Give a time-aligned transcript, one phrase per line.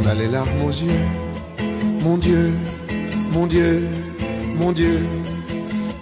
[0.00, 1.06] On a les larmes aux yeux.
[2.02, 2.52] Mon Dieu,
[3.32, 3.86] mon Dieu,
[4.56, 5.00] mon Dieu,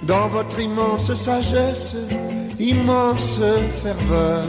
[0.04, 1.96] dans votre immense sagesse,
[2.60, 3.40] immense
[3.82, 4.44] ferveur,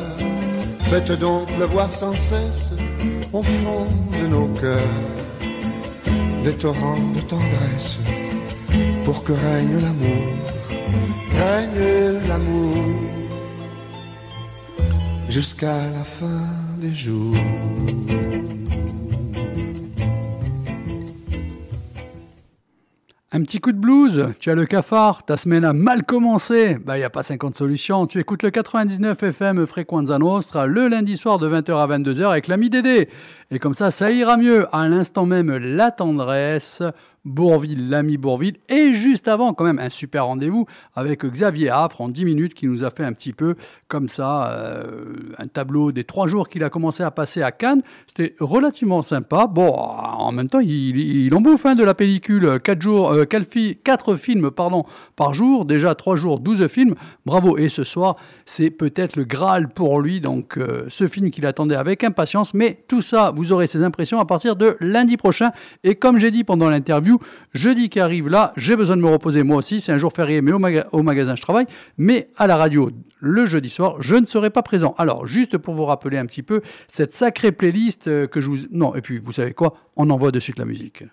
[0.81, 2.71] faites donc pleuvoir sans cesse
[3.33, 3.85] au fond
[4.21, 4.97] de nos cœurs
[6.43, 7.97] des torrents de tendresse
[9.03, 10.25] pour que règne l'amour,
[11.39, 12.75] règne l'amour
[15.27, 16.45] jusqu'à la fin
[16.79, 17.35] des jours.
[23.31, 26.97] Un petit coup de blues, tu as le cafard, ta semaine a mal commencé, bah
[26.97, 31.15] il n'y a pas 50 solutions, tu écoutes le 99 FM Frequenza Nostra le lundi
[31.15, 33.07] soir de 20h à 22h avec l'ami Dédé.
[33.51, 34.65] Et comme ça, ça ira mieux.
[34.75, 36.81] À l'instant même, la tendresse,
[37.29, 40.65] Bourville, l'ami Bourville, et juste avant, quand même, un super rendez-vous
[40.95, 43.55] avec Xavier Affre en 10 minutes qui nous a fait un petit peu
[43.87, 47.81] comme ça, euh, un tableau des trois jours qu'il a commencé à passer à Cannes.
[48.07, 49.47] C'était relativement sympa.
[49.47, 53.25] Bon, en même temps, il, il en bouffe hein, de la pellicule, 4 jours, euh,
[53.25, 56.95] quatre films pardon, par jour, déjà 3 jours, 12 films.
[57.25, 57.57] Bravo.
[57.57, 61.75] Et ce soir, c'est peut-être le Graal pour lui, donc euh, ce film qu'il attendait
[61.75, 62.53] avec impatience.
[62.53, 65.51] Mais tout ça, vous aurez ses impressions à partir de lundi prochain.
[65.83, 67.18] Et comme j'ai dit pendant l'interview,
[67.53, 69.81] Jeudi qui arrive là, j'ai besoin de me reposer moi aussi.
[69.81, 71.65] C'est un jour férié, mais au, magasin je travaille.
[71.97, 74.95] Mais à la radio, le jeudi soir, je ne serai pas présent.
[74.97, 78.57] Alors, juste pour vous rappeler un petit peu cette sacrée playlist euh, que je vous.
[78.71, 79.75] Non, et puis vous savez quoi?
[79.97, 81.03] On envoie de suite la musique.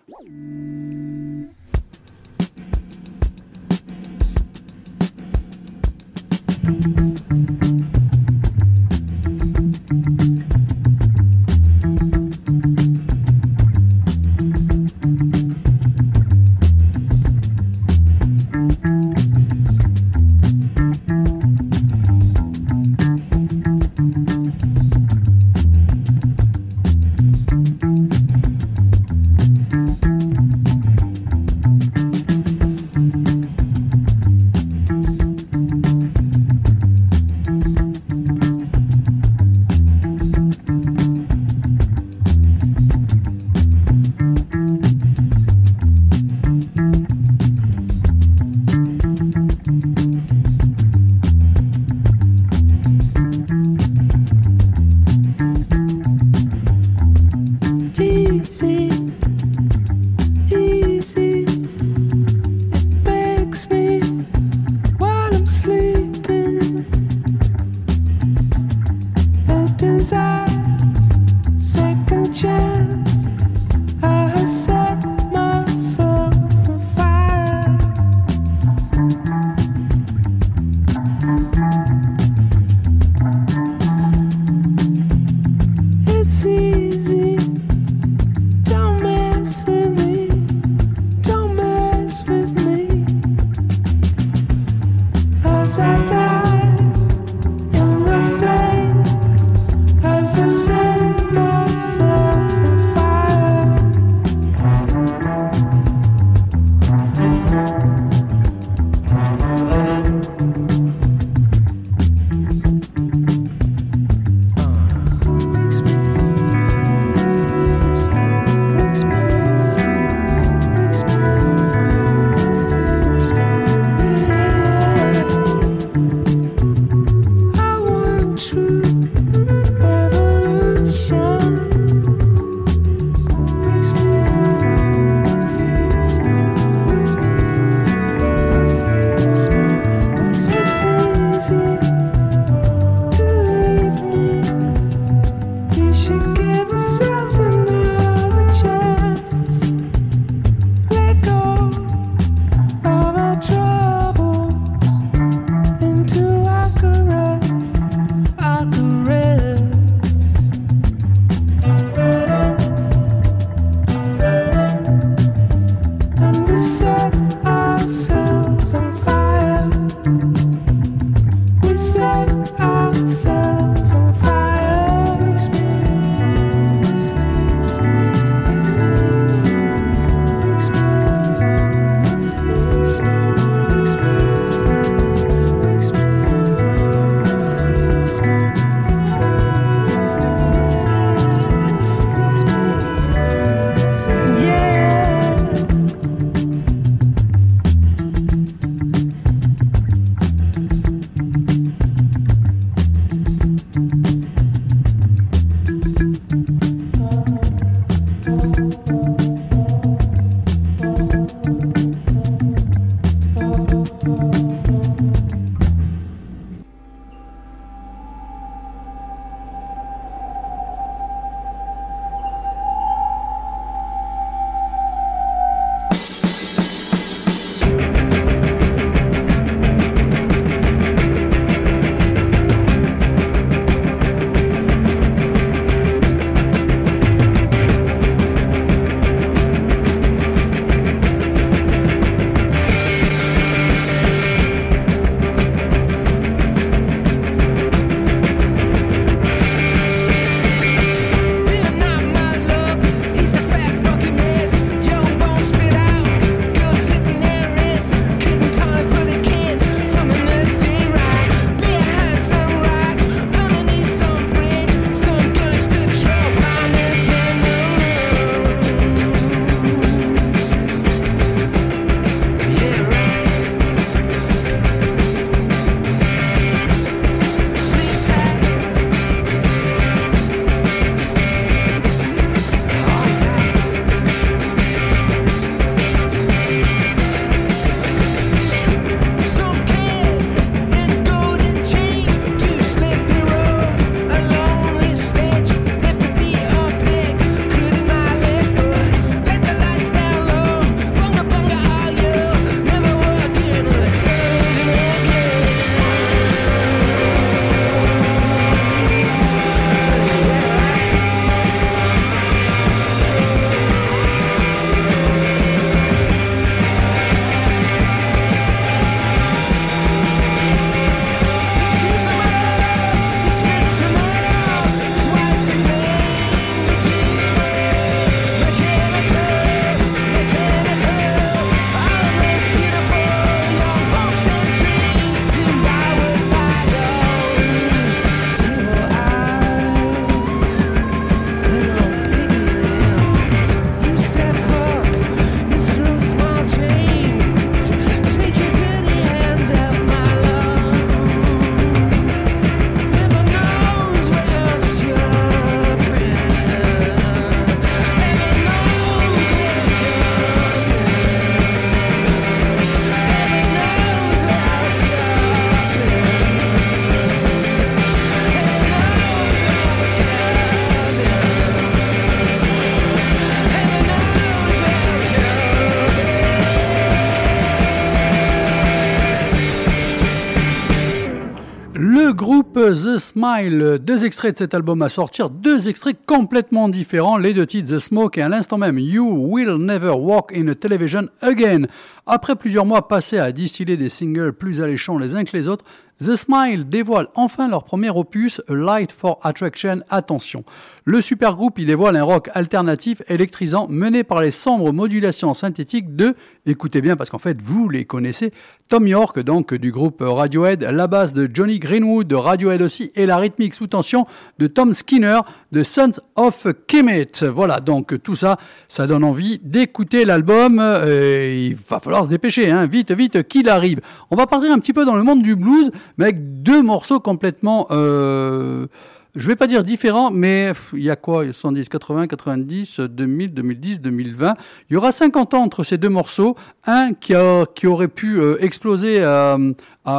[382.73, 387.47] The Smile, deux extraits de cet album à sortir, deux extraits complètement différents, les deux
[387.47, 391.67] titres The Smoke et à l'instant même You Will Never Walk in a Television Again.
[392.09, 395.65] Après plusieurs mois passés à distiller des singles plus alléchants les uns que les autres,
[395.99, 399.81] The Smile dévoile enfin leur premier opus, Light for Attraction.
[399.89, 400.45] Attention,
[400.85, 406.15] le supergroupe y dévoile un rock alternatif électrisant mené par les sombres modulations synthétiques de,
[406.45, 408.35] écoutez bien parce qu'en fait vous les connaissez,
[408.69, 413.07] Tom York donc du groupe Radiohead, la basse de Johnny Greenwood de Radiohead aussi et
[413.07, 414.07] la rythmique sous tension
[414.39, 417.09] de Tom Skinner de Sons of Kemet.
[417.23, 418.37] Voilà donc tout ça,
[418.69, 420.57] ça donne envie d'écouter l'album.
[420.87, 423.81] il va falloir se dépêcher, hein, vite vite qu'il arrive.
[424.11, 427.01] On va partir un petit peu dans le monde du blues mais avec deux morceaux
[427.01, 428.67] complètement, euh,
[429.15, 431.25] je vais pas dire différents, mais il y a quoi?
[431.25, 434.35] 70, 80, 90, 2000, 2010, 2020.
[434.69, 436.37] Il y aura 50 ans entre ces deux morceaux.
[436.67, 439.39] Un qui, a, qui aurait pu euh, exploser à,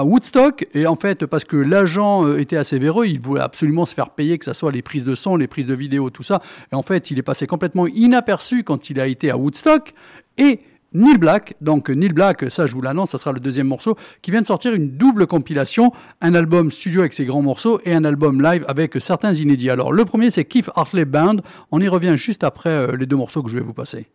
[0.03, 3.93] Woodstock, et en fait, parce que l'agent euh, était assez véreux, il voulait absolument se
[3.93, 6.41] faire payer, que ce soit les prises de son, les prises de vidéo, tout ça.
[6.73, 9.93] Et en fait, il est passé complètement inaperçu quand il a été à Woodstock.
[10.37, 10.59] Et
[10.93, 14.31] Neil Black, donc Neil Black, ça je vous l'annonce, ça sera le deuxième morceau, qui
[14.31, 15.91] vient de sortir une double compilation,
[16.21, 19.69] un album studio avec ses grands morceaux et un album live avec certains inédits.
[19.69, 21.37] Alors le premier c'est Keith Hartley Band,
[21.71, 24.07] on y revient juste après euh, les deux morceaux que je vais vous passer.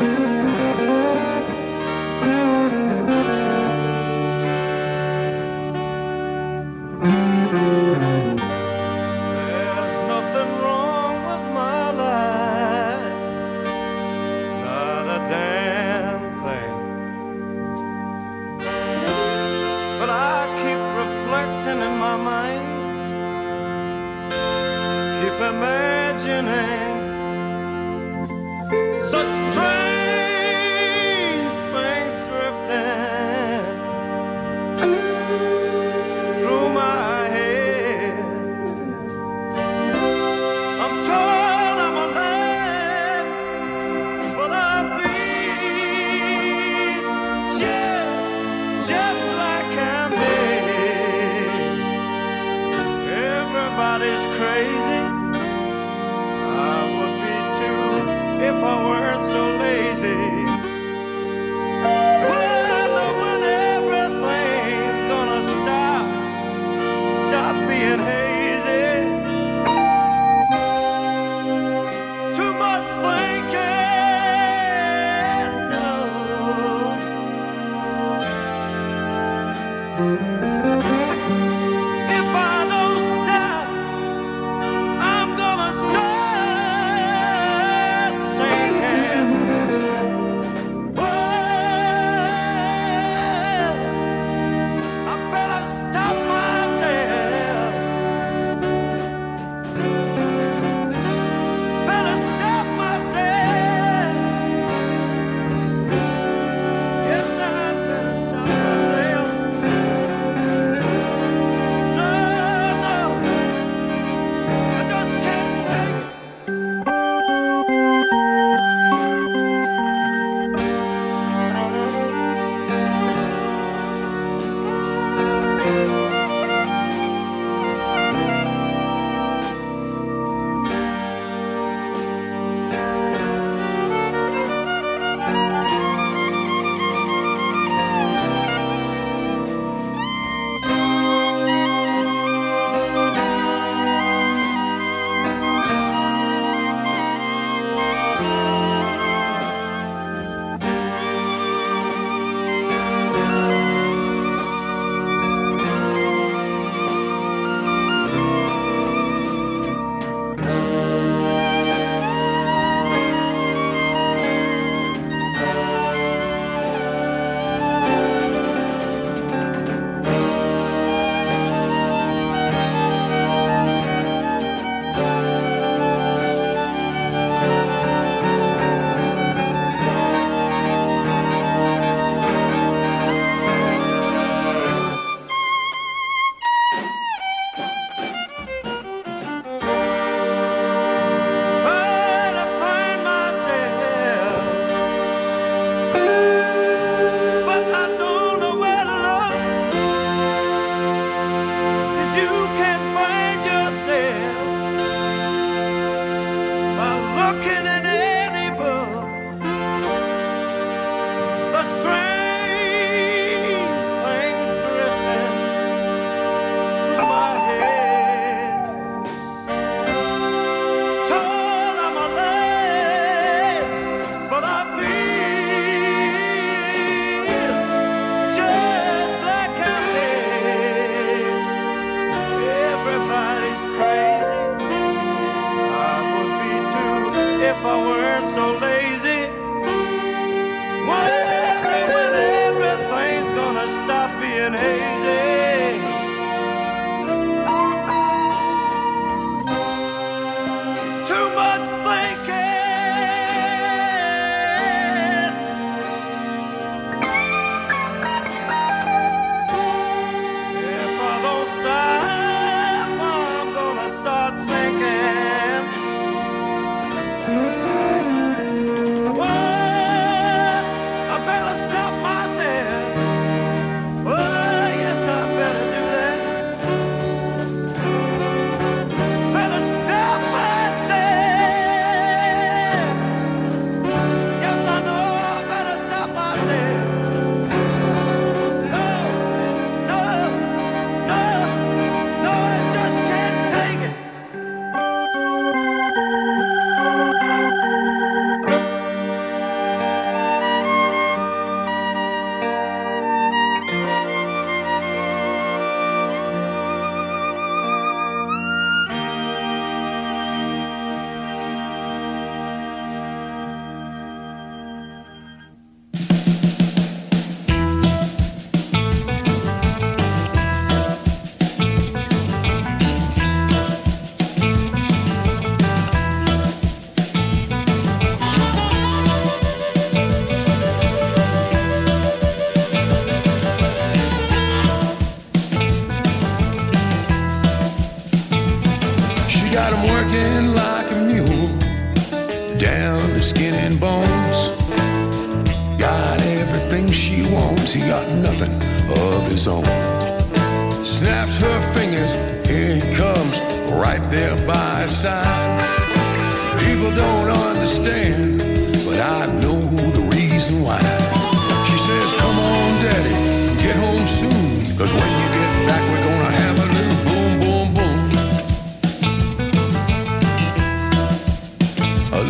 [0.00, 0.43] Mm-hmm.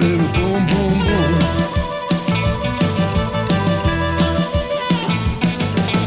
[0.04, 1.34] Little boom, boom, boom.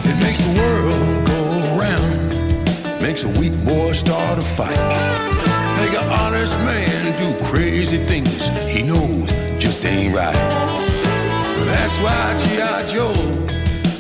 [0.09, 1.41] It makes the world go
[1.73, 4.77] around, makes a weak boy start a fight.
[5.79, 10.77] Make an honest man do crazy things he knows just ain't right.
[11.73, 12.87] That's why G.I.
[12.93, 13.13] Joe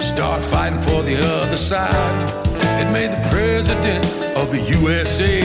[0.01, 2.29] start fighting for the other side.
[2.81, 4.05] It made the president
[4.37, 5.41] of the USA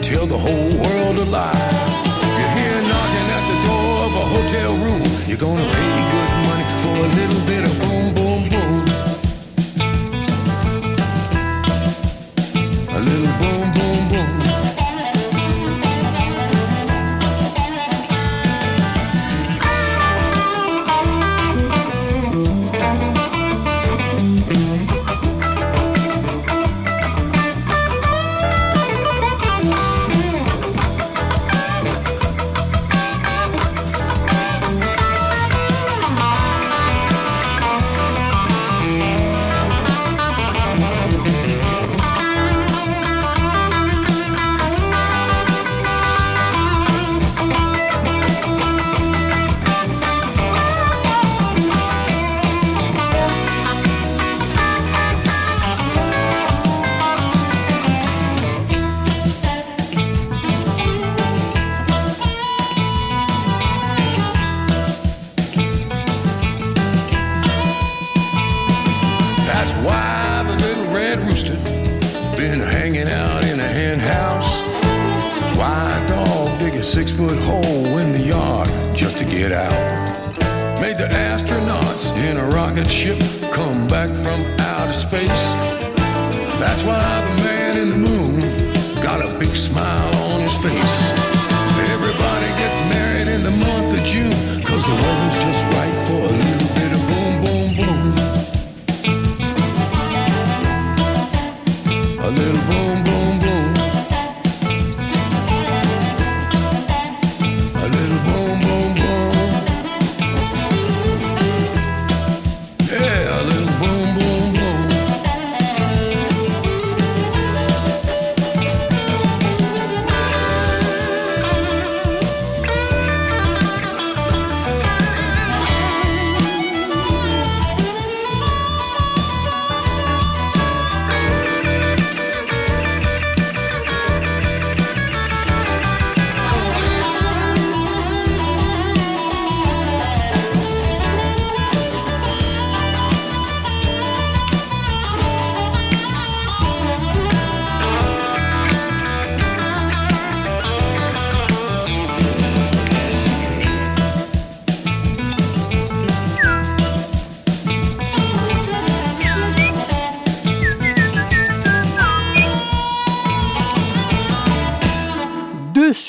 [0.00, 1.99] tell the whole world a lie.
[4.30, 5.02] Hotel room.
[5.26, 7.89] You're gonna pay good money for a little bit of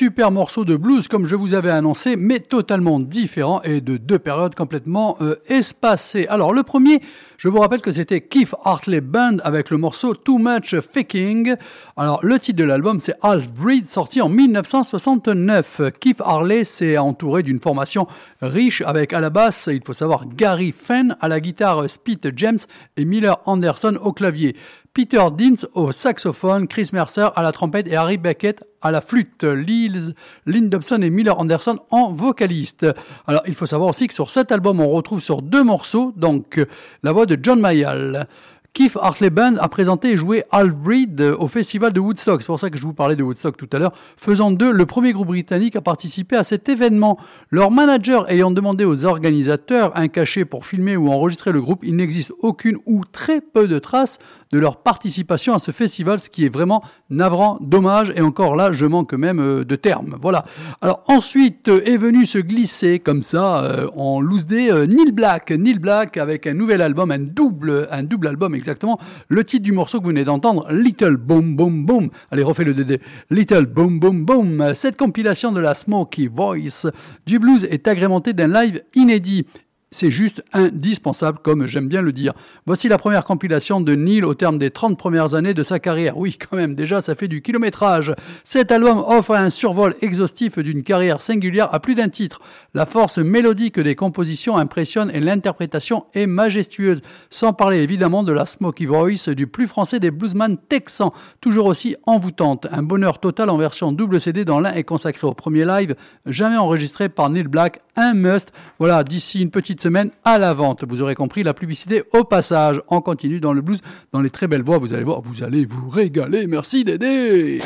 [0.01, 4.17] super morceaux de blues comme je vous avais annoncé, mais totalement différents et de deux
[4.17, 6.25] périodes complètement euh, espacées.
[6.27, 7.01] Alors le premier,
[7.37, 11.55] je vous rappelle que c'était Keith Hartley Band avec le morceau Too Much Faking.
[11.97, 15.81] Alors le titre de l'album c'est Half Breed sorti en 1969.
[15.99, 18.07] Keith Hartley s'est entouré d'une formation
[18.41, 22.57] riche avec à la basse, il faut savoir Gary Fenn, à la guitare Spit James
[22.97, 24.55] et Miller Anderson au clavier.
[24.93, 29.45] Peter Deans au saxophone, Chris Mercer à la trompette et Harry Beckett à la flûte.
[29.45, 32.85] Lils, Lynn Dobson et Miller Anderson en vocaliste.
[33.25, 36.57] Alors, il faut savoir aussi que sur cet album, on retrouve sur deux morceaux, donc
[36.57, 36.65] euh,
[37.03, 38.27] la voix de John Mayall.
[38.73, 42.41] Keith Hartley Band a présenté et joué Half Breed au festival de Woodstock.
[42.41, 44.85] C'est pour ça que je vous parlais de Woodstock tout à l'heure, faisant d'eux le
[44.85, 47.17] premier groupe britannique à participer à cet événement.
[47.49, 51.97] Leur manager ayant demandé aux organisateurs un cachet pour filmer ou enregistrer le groupe, il
[51.97, 54.19] n'existe aucune ou très peu de traces
[54.51, 58.71] de leur participation à ce festival, ce qui est vraiment navrant, dommage, et encore là,
[58.71, 60.17] je manque même euh, de termes.
[60.21, 60.45] Voilà.
[60.81, 65.51] Alors ensuite euh, est venu se glisser comme ça euh, en loose day Neil Black,
[65.51, 68.99] Neil Black avec un nouvel album, un double, un double album exactement.
[69.27, 72.09] Le titre du morceau que vous venez d'entendre, Little Boom Boom Boom.
[72.31, 72.99] Allez, refais le DD.
[73.29, 74.73] Little Boom Boom Boom.
[74.73, 76.89] Cette compilation de la Smoky Voice
[77.25, 79.45] du blues est agrémentée d'un live inédit
[79.93, 82.33] c'est juste indispensable, comme j'aime bien le dire.
[82.65, 86.17] Voici la première compilation de Neil au terme des 30 premières années de sa carrière.
[86.17, 88.15] Oui, quand même, déjà, ça fait du kilométrage.
[88.45, 92.39] Cet album offre un survol exhaustif d'une carrière singulière à plus d'un titre.
[92.73, 97.01] La force mélodique des compositions impressionne et l'interprétation est majestueuse.
[97.29, 101.97] Sans parler évidemment de la smoky voice du plus français des bluesman texans, toujours aussi
[102.05, 102.65] envoûtante.
[102.71, 106.55] Un bonheur total en version double CD dans l'un est consacré au premier live, jamais
[106.55, 108.53] enregistré par Neil Black, un must.
[108.79, 110.85] Voilà, d'ici une petite semaine à la vente.
[110.87, 112.81] Vous aurez compris la publicité au passage.
[112.87, 114.77] On continue dans le blues, dans les très belles voix.
[114.77, 116.47] Vous allez voir, vous allez vous régaler.
[116.47, 117.59] Merci Dédé.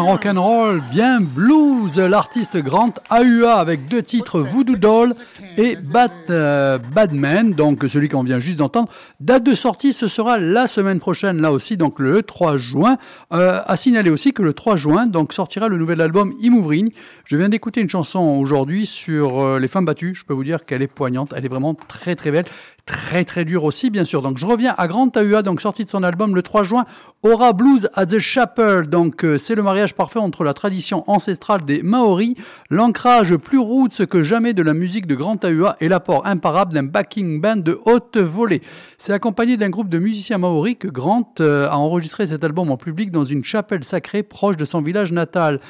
[0.00, 5.14] Bien rock'n'roll, bien blues, l'artiste Grant AUA avec deux titres Voodoo Doll
[5.58, 8.88] et Bad, euh, Badman, donc celui qu'on vient juste d'entendre.
[9.20, 12.96] Date de sortie, ce sera la semaine prochaine, là aussi, donc le 3 juin.
[13.34, 16.92] Euh, à signaler aussi que le 3 juin, donc sortira le nouvel album Imouvrigne.
[17.26, 20.14] Je viens d'écouter une chanson aujourd'hui sur euh, les femmes battues.
[20.14, 22.46] Je peux vous dire qu'elle est poignante, elle est vraiment très très belle
[22.90, 24.20] très très dur aussi, bien sûr.
[24.20, 26.84] Donc je reviens à Grand AUA, donc sorti de son album le 3 juin,
[27.22, 28.88] Aura Blues at the Chapel.
[28.88, 32.34] Donc euh, c'est le mariage parfait entre la tradition ancestrale des Maoris,
[32.68, 36.82] l'ancrage plus roots que jamais de la musique de Grand AUA et l'apport imparable d'un
[36.82, 38.62] backing band de haute volée.
[38.98, 42.76] C'est accompagné d'un groupe de musiciens maoris que Grant euh, a enregistré cet album en
[42.76, 45.60] public dans une chapelle sacrée proche de son village natal.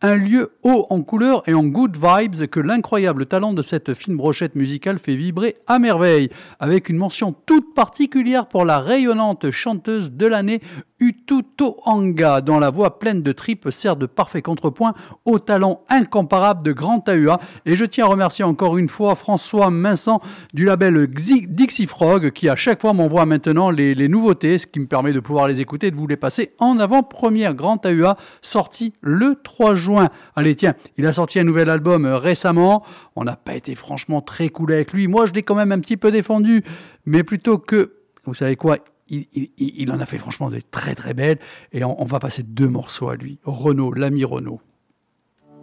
[0.00, 4.16] Un lieu haut en couleurs et en good vibes que l'incroyable talent de cette fine
[4.16, 6.30] brochette musicale fait vibrer à merveille,
[6.60, 10.60] avec une mention toute particulière pour la rayonnante chanteuse de l'année
[11.00, 16.62] Ututo Anga, dont la voix pleine de tripes sert de parfait contrepoint au talent incomparable
[16.64, 17.40] de Grand AUA.
[17.66, 20.20] Et je tiens à remercier encore une fois François Vincent
[20.54, 24.80] du label Dixie Frog, qui à chaque fois m'envoie maintenant les, les, nouveautés, ce qui
[24.80, 27.54] me permet de pouvoir les écouter et de vous les passer en avant-première.
[27.54, 29.87] Grand AUA, sorti le 3 juin.
[30.36, 32.84] Allez, tiens, il a sorti un nouvel album euh, récemment.
[33.16, 35.08] On n'a pas été franchement très cool avec lui.
[35.08, 36.62] Moi, je l'ai quand même un petit peu défendu,
[37.06, 41.38] mais plutôt que, vous savez quoi, il, en a fait franchement de très très belles.
[41.72, 43.38] Et on, va passer deux morceaux à lui.
[43.44, 44.60] Renault, l'ami Renault.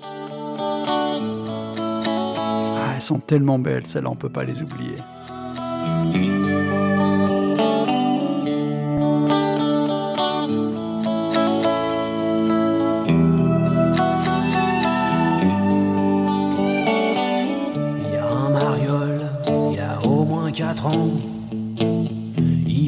[0.02, 0.14] Ah,
[2.96, 4.94] elles sont tellement belles, celles-là, on ne peut pas les oublier.
[20.86, 21.16] Moins 4 ans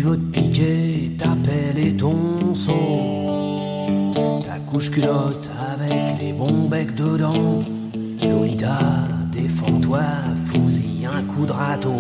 [0.07, 2.71] veut te piquer ta pelle et ton seau.
[4.43, 7.59] Ta couche culotte avec les bons becs dedans.
[8.21, 8.79] Lolita,
[9.31, 10.03] défends-toi,
[10.45, 11.99] fusille un coup de râteau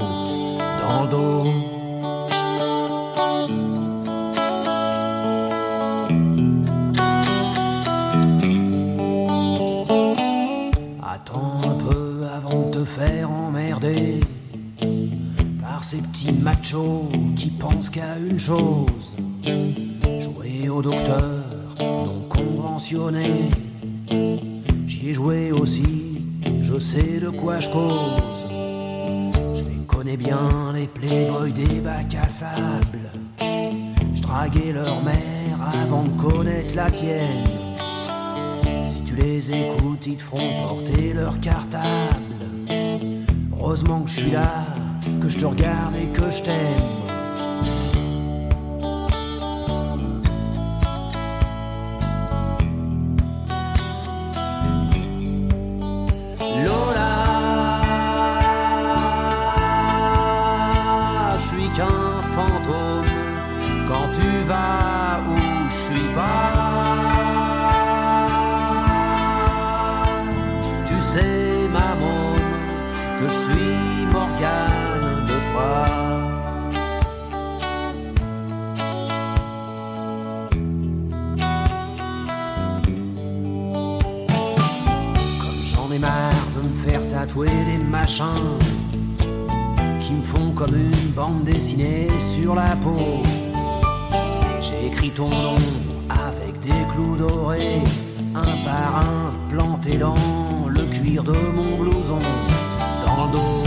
[0.81, 1.43] dans le dos.
[11.03, 13.56] Attends un peu avant de te faire emmerder
[15.89, 19.15] ces petits machos qui pensent qu'à une chose
[20.19, 21.21] jouer au docteur
[21.79, 23.47] non conventionné.
[24.85, 26.25] J'y ai joué aussi,
[26.61, 28.47] je sais de quoi je cause.
[29.55, 33.09] Je les connais bien, les playboys des bacs à sable.
[33.39, 35.15] Je draguais leur mère
[35.85, 37.45] avant de connaître la tienne.
[38.83, 42.13] Si tu les écoutes, ils te feront porter leur cartable.
[43.57, 44.65] Heureusement que je suis là
[45.21, 47.16] que je te regarde et que je t'aime.
[87.37, 88.57] Tatouer des machins
[89.99, 93.21] qui me font comme une bande dessinée sur la peau.
[94.61, 95.55] J'ai écrit ton nom
[96.09, 97.83] avec des clous dorés,
[98.35, 100.15] un par un planté dans
[100.67, 102.19] le cuir de mon blouson,
[103.05, 103.63] dans le dos.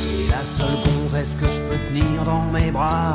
[0.00, 3.14] T'es la seule gonzesse que je peux tenir dans mes bras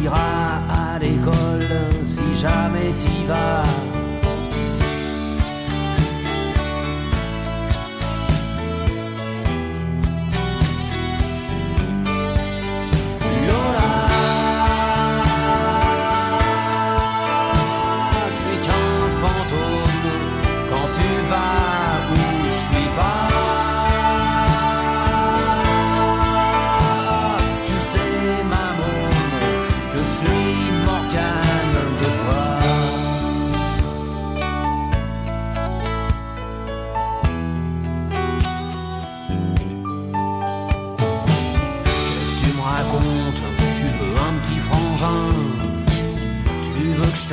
[0.00, 1.66] t'iras à l'école,
[2.04, 3.97] si jamais t'y vas.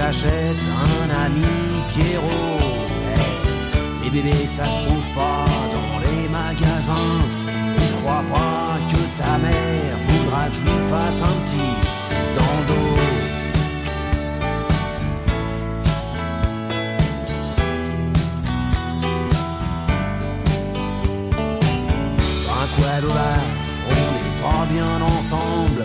[0.06, 1.42] Veux que je t'achète un ami
[1.90, 2.86] Pierrot
[4.04, 7.20] Les bébés, ça se trouve pas dans les magasins.
[7.78, 11.74] Et je crois pas que ta mère voudra que je lui fasse un petit
[12.36, 12.96] dans dos.
[23.88, 25.85] on n'est pas bien ensemble.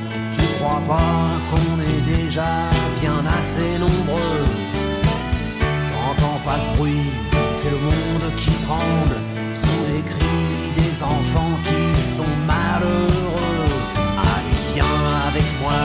[0.61, 2.68] Crois pas qu'on est déjà
[3.00, 4.44] bien assez nombreux
[5.88, 7.08] T'entends pas ce bruit,
[7.48, 9.16] c'est le monde qui tremble
[9.54, 13.72] sous les cris des enfants qui sont malheureux.
[14.18, 15.80] Allez, viens avec moi,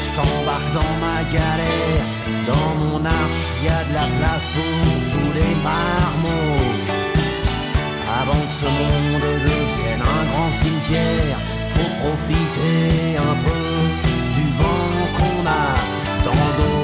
[0.00, 2.04] je t'embarque dans ma galère.
[2.46, 6.70] Dans mon arche, y a de la place pour tous les marmots.
[8.22, 14.09] Avant que ce monde devienne un grand cimetière, faut profiter un peu
[15.40, 16.79] qu'on a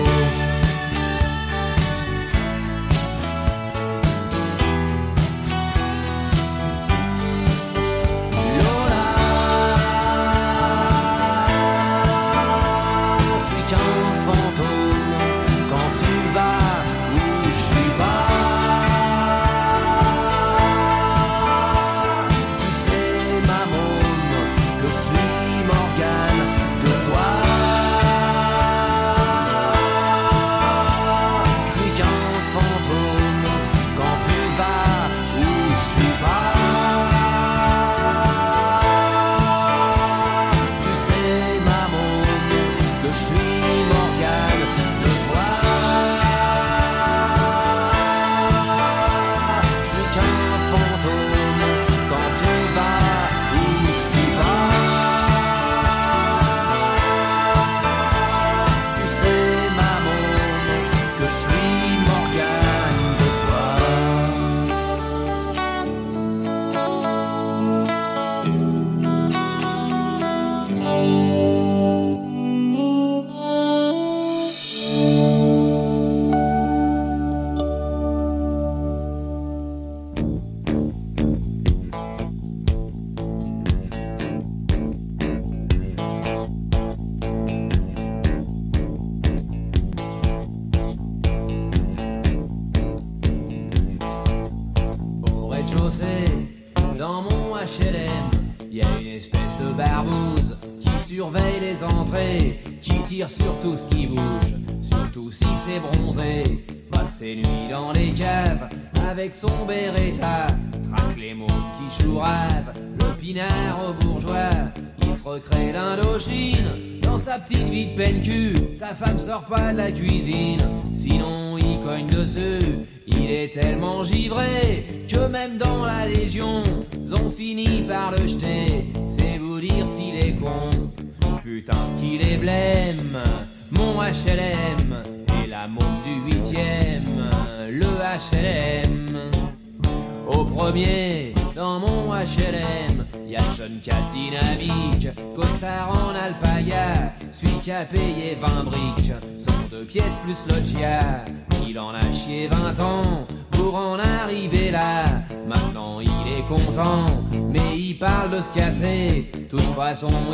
[119.27, 120.61] sort pas de la cuisine,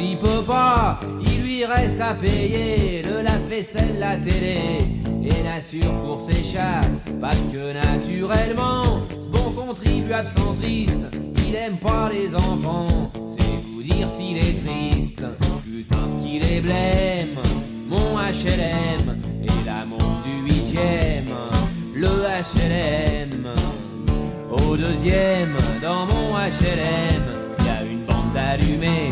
[0.00, 4.78] il peut pas, il lui reste à payer le lave-vaisselle, la télé
[5.24, 6.80] et l'assure pour ses chats.
[7.20, 11.06] Parce que naturellement, ce bon contribuable centriste,
[11.46, 13.10] il aime pas les enfants.
[13.26, 13.42] C'est
[13.72, 15.24] vous dire s'il est triste,
[15.64, 17.28] putain ce qu'il est blême.
[17.88, 21.34] Mon HLM et la montre du huitième,
[21.94, 23.46] le HLM.
[24.50, 27.24] Au deuxième, dans mon HLM,
[27.64, 29.10] y a une bande d'allumés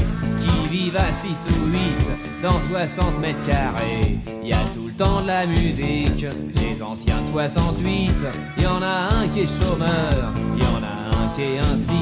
[0.96, 4.18] à 6 ou 8 dans 60 mètres carrés.
[4.42, 8.26] Y a tout le temps de la musique, les anciens de 68.
[8.58, 11.94] Y en a un qui est chômeur, y en a un qui est instit.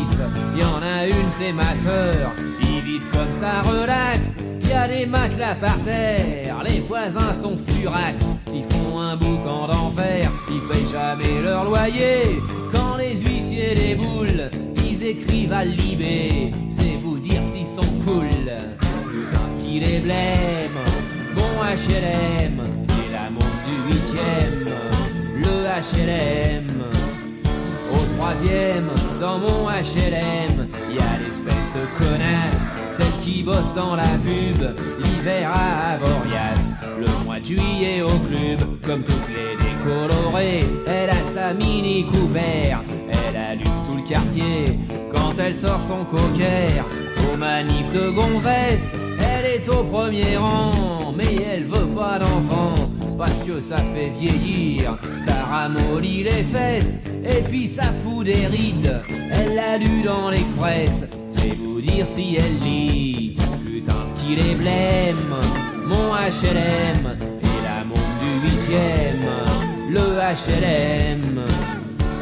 [0.56, 2.32] Y en a une, c'est ma sœur.
[2.60, 4.38] Ils vivent comme ça, relax.
[4.68, 8.26] Y a des matelas par terre, les voisins sont furax.
[8.52, 12.22] Ils font un boucan d'enfer, ils payent jamais leur loyer.
[12.70, 14.50] Quand les huissiers ils
[15.08, 16.52] écrivent à Libé.
[16.68, 18.28] C'est vous dire s'ils sont cool.
[18.28, 20.78] Putain, ce qu'il est blême.
[21.34, 24.74] Mon HLM, et la montre du huitième.
[25.36, 26.82] Le HLM.
[27.90, 28.90] Au troisième,
[29.20, 35.50] dans mon HLM, y a l'espèce de connasse, celle qui bosse dans la pub, l'hiver
[35.50, 36.74] à Avoriaz.
[36.98, 42.82] Le mois de juillet au club, comme toutes les décolorées, elle a sa mini couvert,
[45.12, 46.82] quand elle sort son cocker.
[47.32, 53.36] Au manif de gonzesse, elle est au premier rang, mais elle veut pas d'enfant parce
[53.46, 59.02] que ça fait vieillir, ça ramollit les fesses et puis ça fout des rides.
[59.30, 63.36] Elle l'a lu dans l'express, c'est vous dire si elle lit.
[63.66, 65.16] Putain, ce qu'il est blême,
[65.86, 69.26] mon HLM et la montre du huitième,
[69.90, 71.44] le HLM.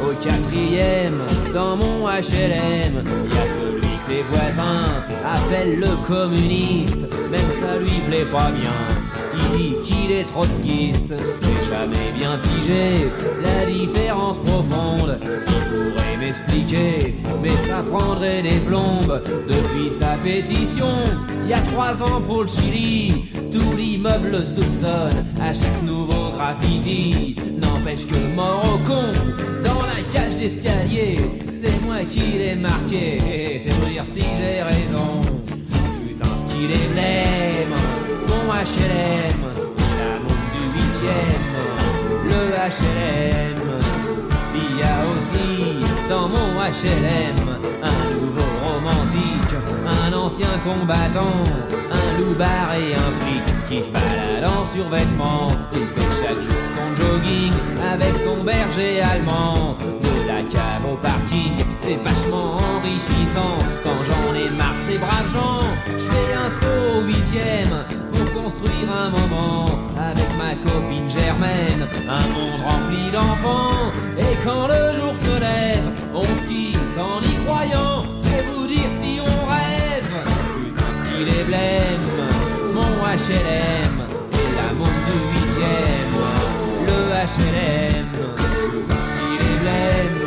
[0.03, 1.21] Au quatrième,
[1.53, 4.85] dans mon HLM, y a celui que les voisins
[5.25, 8.96] appellent le communiste, même ça lui plaît pas bien
[9.83, 11.13] qu'il est trotskiste.
[11.41, 13.07] J'ai jamais bien pigé
[13.41, 15.19] la différence profonde.
[15.21, 19.21] Il pourrait m'expliquer, mais ça prendrait des plombes.
[19.47, 20.93] Depuis sa pétition,
[21.43, 27.35] il y a trois ans pour le Chili, tout l'immeuble soupçonne à chaque nouveau graffiti.
[27.59, 29.11] N'empêche que mort au con,
[29.63, 31.17] dans la cage d'escalier,
[31.51, 33.59] c'est moi qui l'ai marqué.
[33.59, 35.21] C'est pour dire si j'ai raison.
[36.05, 37.86] Putain, ce qu'il est blême
[38.47, 39.41] HLM,
[39.99, 41.55] la montre du huitième,
[42.23, 43.77] le HLM.
[44.55, 49.53] Il y a aussi dans mon HLM un nouveau romantique,
[49.85, 51.43] un ancien combattant,
[51.91, 55.49] un loupard et un flic qui se balade en survêtement.
[55.73, 57.53] Il fait chaque jour son jogging
[57.91, 59.75] avec son berger allemand.
[60.01, 63.57] De la cave au parking, c'est vachement enrichissant.
[63.83, 65.67] Quand j'en ai marre de ces braves gens,
[65.97, 68.06] je fais un saut au huitième
[68.43, 69.65] construire un moment
[69.97, 73.91] avec ma copine Germaine, un monde rempli d'enfants.
[74.17, 78.91] Et quand le jour se lève, on se quitte en y croyant, c'est vous dire
[79.01, 80.09] si on rêve.
[80.55, 82.07] Putain, style est blême,
[82.73, 83.95] mon HLM,
[84.41, 86.15] et la montre du huitième,
[86.87, 86.99] le
[87.31, 88.09] HLM.
[88.71, 90.17] Putain, style est blême,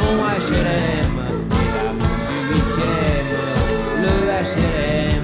[0.00, 1.14] mon HLM,
[1.62, 3.30] et la montre du huitième,
[4.02, 5.15] le HLM.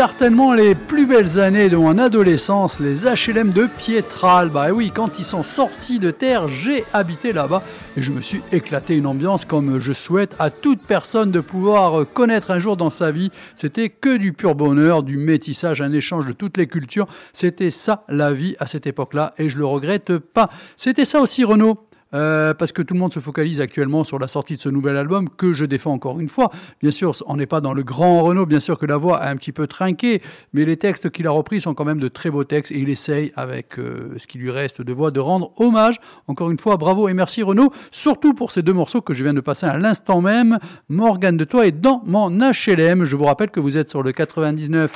[0.00, 4.48] Certainement les plus belles années de mon adolescence, les HLM de Pietral.
[4.48, 7.62] Bah oui, quand ils sont sortis de terre, j'ai habité là-bas
[7.98, 12.06] et je me suis éclaté une ambiance comme je souhaite à toute personne de pouvoir
[12.14, 13.30] connaître un jour dans sa vie.
[13.54, 17.06] C'était que du pur bonheur, du métissage, un échange de toutes les cultures.
[17.34, 20.48] C'était ça la vie à cette époque-là et je le regrette pas.
[20.78, 21.89] C'était ça aussi Renault.
[22.12, 24.96] Euh, parce que tout le monde se focalise actuellement sur la sortie de ce nouvel
[24.96, 26.50] album que je défends encore une fois.
[26.80, 29.30] Bien sûr, on n'est pas dans le grand Renault, bien sûr que la voix a
[29.30, 30.20] un petit peu trinqué,
[30.52, 32.88] mais les textes qu'il a repris sont quand même de très beaux textes et il
[32.88, 36.00] essaye, avec euh, ce qui lui reste de voix, de rendre hommage.
[36.26, 39.34] Encore une fois, bravo et merci Renault, surtout pour ces deux morceaux que je viens
[39.34, 40.58] de passer à l'instant même.
[40.88, 43.04] Morgane de Toi est dans mon HLM.
[43.04, 44.92] Je vous rappelle que vous êtes sur le 99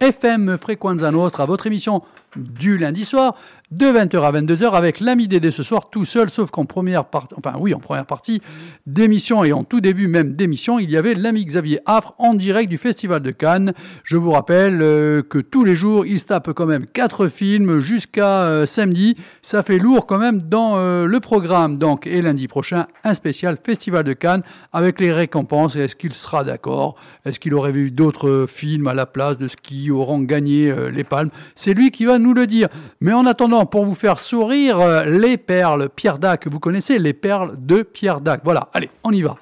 [0.00, 2.02] FM Frequenza Nostra, votre émission
[2.36, 3.34] du lundi soir
[3.72, 7.34] de 20h à 22h avec l'ami Dédé ce soir tout seul, sauf qu'en première partie,
[7.36, 8.40] enfin oui, en première partie
[8.86, 12.70] d'émission et en tout début même d'émission, il y avait l'ami Xavier Affre en direct
[12.70, 13.72] du Festival de Cannes.
[14.04, 17.80] Je vous rappelle euh, que tous les jours, il se tape quand même quatre films
[17.80, 19.16] jusqu'à euh, samedi.
[19.42, 21.78] Ça fait lourd quand même dans euh, le programme.
[21.78, 24.42] Donc, et lundi prochain, un spécial Festival de Cannes
[24.72, 25.74] avec les récompenses.
[25.74, 26.94] Est-ce qu'il sera d'accord?
[27.24, 31.04] Est-ce qu'il aurait vu d'autres films à la place de ce qui auront gagné les
[31.04, 31.30] palmes?
[31.56, 32.68] C'est lui qui va nous le dire.
[33.00, 36.46] Mais en attendant, pour vous faire sourire, euh, les perles Pierre Dac.
[36.46, 38.42] Vous connaissez les perles de Pierre Dac.
[38.44, 39.36] Voilà, allez, on y va.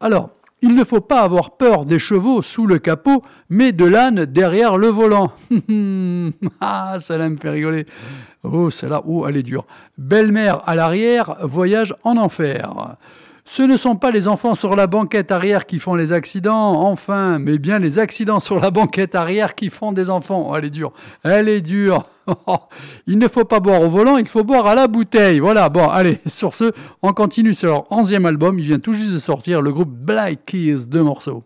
[0.00, 0.30] Alors,
[0.62, 4.78] il ne faut pas avoir peur des chevaux sous le capot, mais de l'âne derrière
[4.78, 5.32] le volant.
[6.60, 7.86] ah, ça là me fait rigoler.
[8.44, 9.66] Oh, celle-là, oh, elle est dure.
[9.98, 12.96] Belle-mère à l'arrière, voyage en enfer.
[13.44, 17.38] Ce ne sont pas les enfants sur la banquette arrière qui font les accidents, enfin,
[17.38, 20.48] mais bien les accidents sur la banquette arrière qui font des enfants.
[20.50, 20.92] Oh, elle est dure,
[21.24, 22.06] elle est dure.
[23.06, 25.40] il ne faut pas boire au volant, il faut boire à la bouteille.
[25.40, 26.72] Voilà, bon, allez, sur ce,
[27.02, 28.58] on continue sur leur onzième album.
[28.60, 31.44] Il vient tout juste de sortir, le groupe Black Keys, deux morceaux.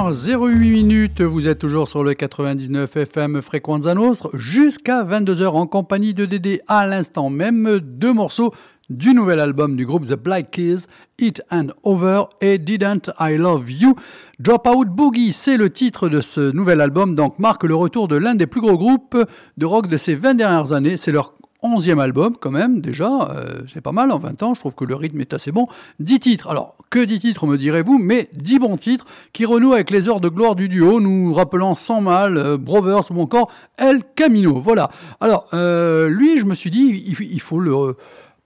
[0.00, 6.14] 21h08 minutes, vous êtes toujours sur le 99 FM Frequenza Nostre jusqu'à 22h en compagnie
[6.14, 8.54] de Dédé à l'instant même deux morceaux
[8.88, 10.86] du nouvel album du groupe The Black Keys,
[11.18, 13.94] It and Over et Didn't I Love You.
[14.38, 18.34] Dropout Boogie, c'est le titre de ce nouvel album, donc marque le retour de l'un
[18.34, 19.18] des plus gros groupes
[19.58, 20.96] de rock de ces 20 dernières années.
[20.96, 24.60] C'est leur onzième album quand même déjà, euh, c'est pas mal en 20 ans, je
[24.60, 25.66] trouve que le rythme est assez bon.
[26.00, 29.90] 10 titres, alors que 10 titres me direz-vous, mais 10 bons titres qui renouent avec
[29.90, 34.02] les heures de gloire du duo, nous rappelant sans mal euh, Brothers ou encore El
[34.14, 34.60] Camino.
[34.60, 34.90] Voilà.
[35.20, 37.96] Alors euh, lui, je me suis dit, il, faut le...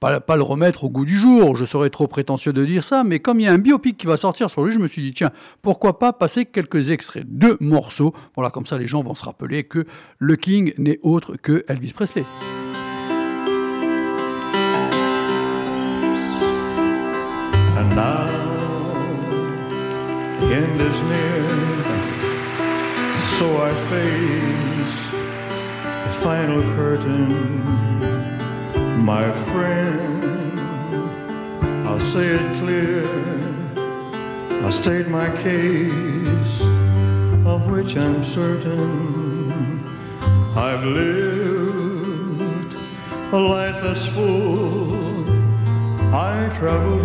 [0.01, 3.21] Pas, le remettre au goût du jour, je serais trop prétentieux de dire ça, mais
[3.21, 5.15] comme il y a un biopic qui va sortir sur lui, je me suis dit,
[5.15, 5.31] tiens,
[5.63, 9.65] pourquoi pas passer quelques extraits de morceaux Voilà, comme ça les gens vont se rappeler
[9.65, 9.87] que
[10.19, 12.25] le King n'est autre que Elvis Presley.
[17.95, 18.27] Now
[20.41, 21.45] the end is near,
[23.29, 25.11] so I face
[26.05, 27.29] the final curtain.
[29.05, 30.59] My friend,
[31.87, 33.07] I'll say it clear,
[34.65, 36.61] I'll state my case,
[37.47, 39.15] of which I'm certain.
[40.57, 42.75] I've lived
[43.33, 44.95] a life that's full.
[46.13, 47.05] I traveled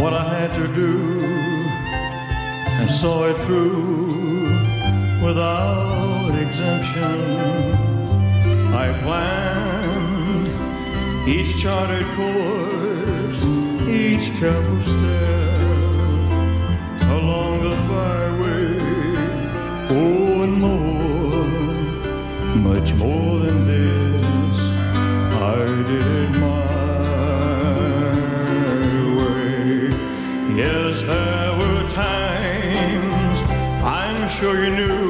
[0.00, 1.20] what I had to do
[2.80, 4.46] and saw it through
[5.22, 7.20] without exemption.
[8.72, 10.48] I planned
[11.28, 13.44] each charted course,
[13.86, 15.58] each careful step
[17.18, 18.78] along the byway.
[19.90, 21.44] Oh, and more,
[22.72, 24.58] much more than this,
[25.52, 25.58] I
[25.90, 26.69] did it my
[30.60, 33.40] Yes, there were times
[33.82, 35.09] I'm sure you knew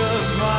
[0.00, 0.57] on suspicious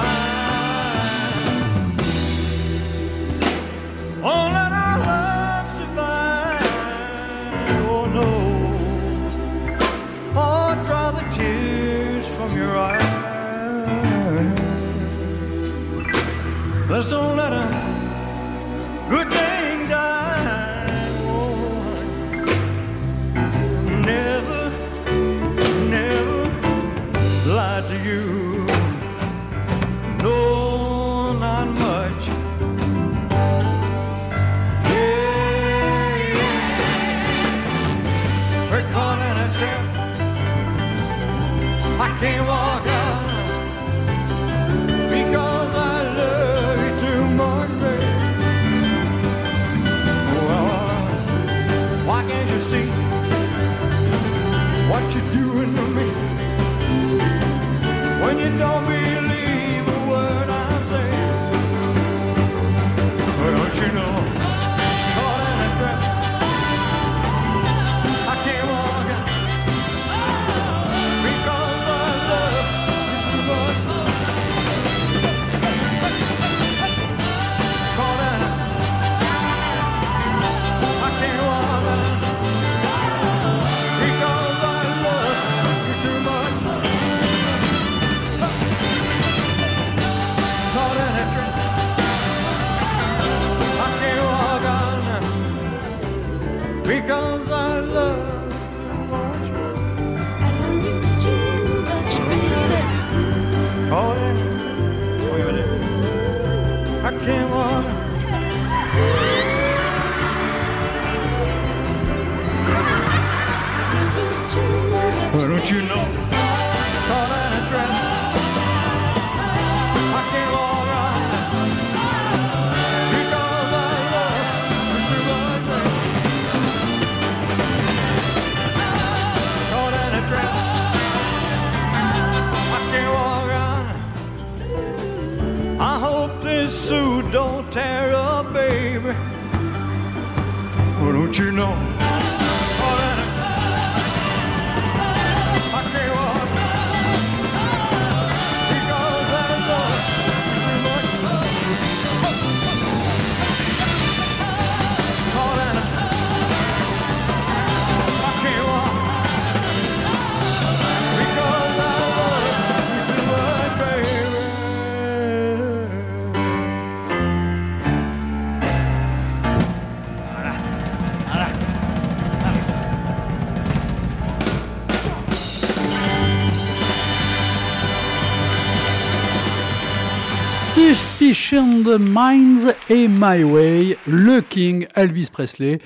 [181.51, 185.79] The Minds et My Way, le King Elvis Presley.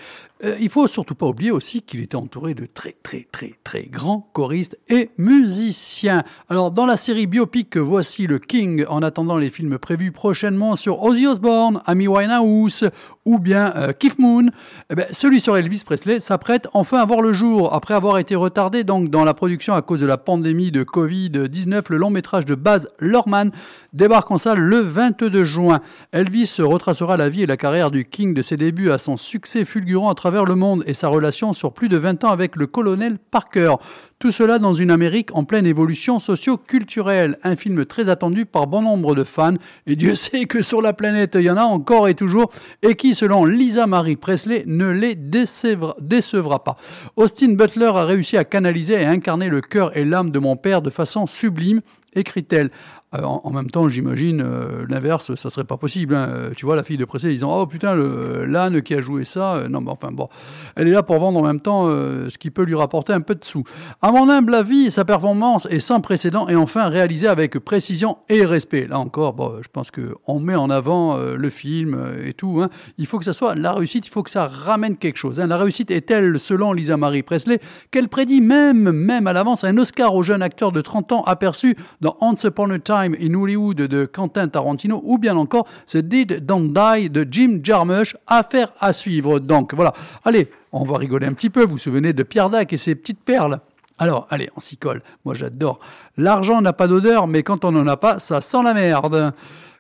[0.44, 3.84] Euh, il faut surtout pas oublier aussi qu'il était entouré de très très très très
[3.84, 6.24] grands choristes et musiciens.
[6.50, 11.04] Alors dans la série biopic Voici le King, en attendant les films prévus prochainement sur
[11.04, 12.90] Ozzy Osbourne, Amy Winehouse
[13.26, 14.50] ou bien euh, Keith Moon,
[14.90, 17.74] eh ben, celui sur Elvis Presley s'apprête enfin à voir le jour.
[17.74, 21.84] Après avoir été retardé donc dans la production à cause de la pandémie de Covid-19,
[21.90, 23.52] le long métrage de Baz Luhrmann
[23.94, 25.80] débarque en salle le 22 juin.
[26.12, 29.64] Elvis retracera la vie et la carrière du King de ses débuts à son succès
[29.64, 32.66] fulgurant à travers le monde et sa relation sur plus de 20 ans avec le
[32.66, 33.76] colonel Parker.
[34.20, 37.38] Tout cela dans une Amérique en pleine évolution socio-culturelle.
[37.44, 39.56] Un film très attendu par bon nombre de fans.
[39.86, 42.52] Et Dieu sait que sur la planète, il y en a encore et toujours.
[42.82, 46.78] Et qui, selon Lisa Marie Presley, ne les décevra, pas.
[47.16, 50.82] Austin Butler a réussi à canaliser et incarner le cœur et l'âme de mon père
[50.82, 51.82] de façon sublime
[52.16, 52.72] écrit-elle.
[53.16, 56.16] Euh, en, même temps, j'imagine euh, l'inverse, ça serait pas possible.
[56.16, 56.28] hein.
[56.30, 59.64] Euh, Tu vois, la fille de Presley disant Oh putain, l'âne qui a joué ça.
[59.70, 60.30] non, mais enfin bon,
[60.76, 63.36] elle est là pour vendre en même temps ce qui peut lui rapporter un peu
[63.36, 63.64] de sous.
[64.02, 68.46] À mon humble avis, sa performance est sans précédent et enfin réalisée avec précision et
[68.46, 68.88] respect.
[68.88, 72.62] Là encore, bon, je pense qu'on met en avant le film et tout.
[72.62, 72.70] hein.
[72.98, 75.40] Il faut que ça soit la réussite, il faut que ça ramène quelque chose.
[75.40, 75.48] hein.
[75.48, 77.60] La réussite est telle, selon Lisa Marie Presley,
[77.92, 81.76] qu'elle prédit même, même à l'avance un Oscar au jeune acteur de 30 ans aperçu
[82.02, 86.46] dans Once Upon a Time in Hollywood de Quentin Tarantino ou bien encore The Dead
[86.46, 88.16] Don't Die de Jim Jarmusch.
[88.28, 89.40] Affaire à suivre.
[89.40, 89.94] Donc voilà.
[90.24, 91.64] Allez, on va rigoler un petit peu.
[91.64, 93.60] Vous vous souvenez de Pierre Dac et ses petites perles?
[94.00, 95.02] Alors, allez, on s'y colle.
[95.24, 95.80] Moi, j'adore.
[96.18, 99.34] L'argent n'a pas d'odeur, mais quand on n'en a pas, ça sent la merde.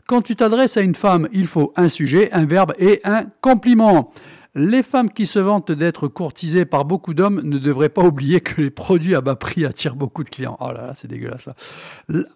[0.05, 4.11] Quand tu t'adresses à une femme, il faut un sujet, un verbe et un compliment.
[4.55, 8.61] Les femmes qui se vantent d'être courtisées par beaucoup d'hommes ne devraient pas oublier que
[8.61, 10.57] les produits à bas prix attirent beaucoup de clients.
[10.59, 11.55] Oh là là, c'est dégueulasse là.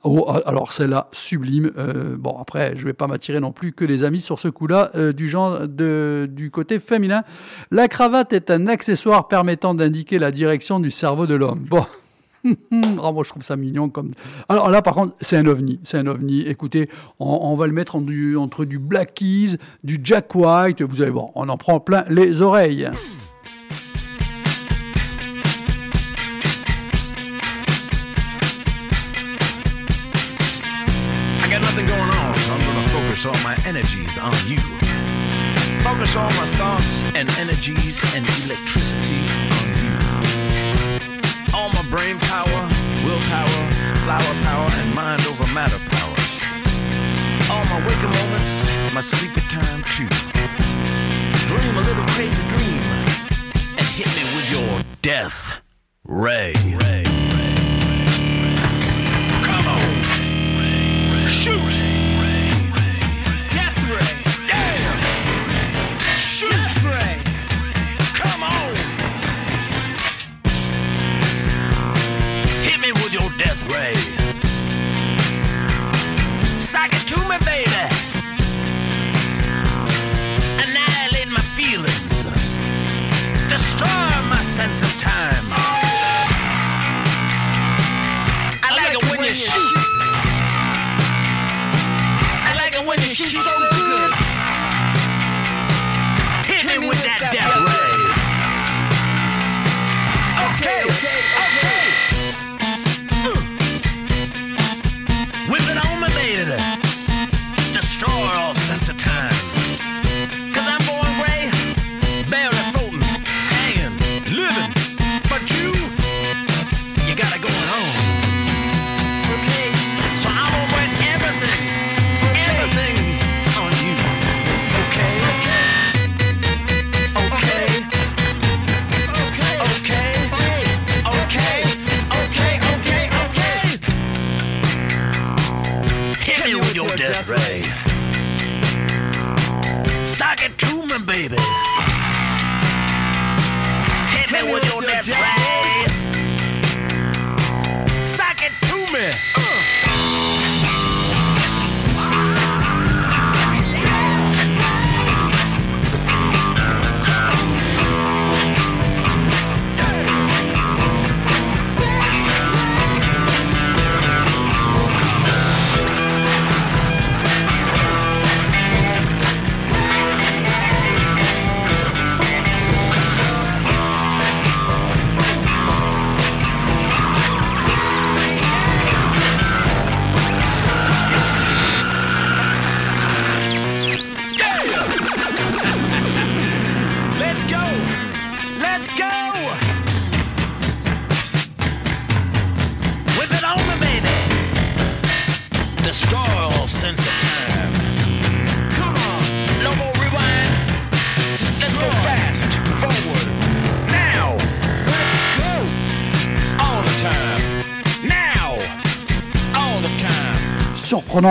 [0.04, 1.72] Oh, alors celle-là, sublime.
[1.78, 4.90] Euh, bon, après, je vais pas m'attirer non plus que des amis sur ce coup-là,
[4.96, 7.22] euh, du genre de, du côté féminin.
[7.70, 11.68] La cravate est un accessoire permettant d'indiquer la direction du cerveau de l'homme.
[11.70, 11.86] Bon.
[13.04, 13.90] Ah, moi, je trouve ça mignon.
[13.90, 14.12] Comme...
[14.50, 15.80] Alors là, par contre, c'est un ovni.
[15.84, 16.42] C'est un ovni.
[16.42, 20.82] Écoutez, on, on va le mettre en du- entre du Black Keys, du Jack White.
[20.82, 22.90] Vous allez voir, on en prend plein les oreilles.
[31.40, 34.60] I got nothing going on, I'm gonna focus all my energies on you.
[35.84, 39.47] Focus all my thoughts and energies and electricity
[41.90, 42.70] brain power,
[43.06, 43.72] willpower,
[44.04, 46.16] flower power, and mind over matter power.
[47.52, 50.08] All my waking moments, my sleepy time too.
[51.48, 52.82] Dream a little crazy dream
[53.78, 55.62] and hit me with your death
[56.04, 56.54] ray.
[56.54, 57.37] Come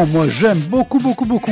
[0.05, 1.51] Moi j'aime beaucoup, beaucoup, beaucoup.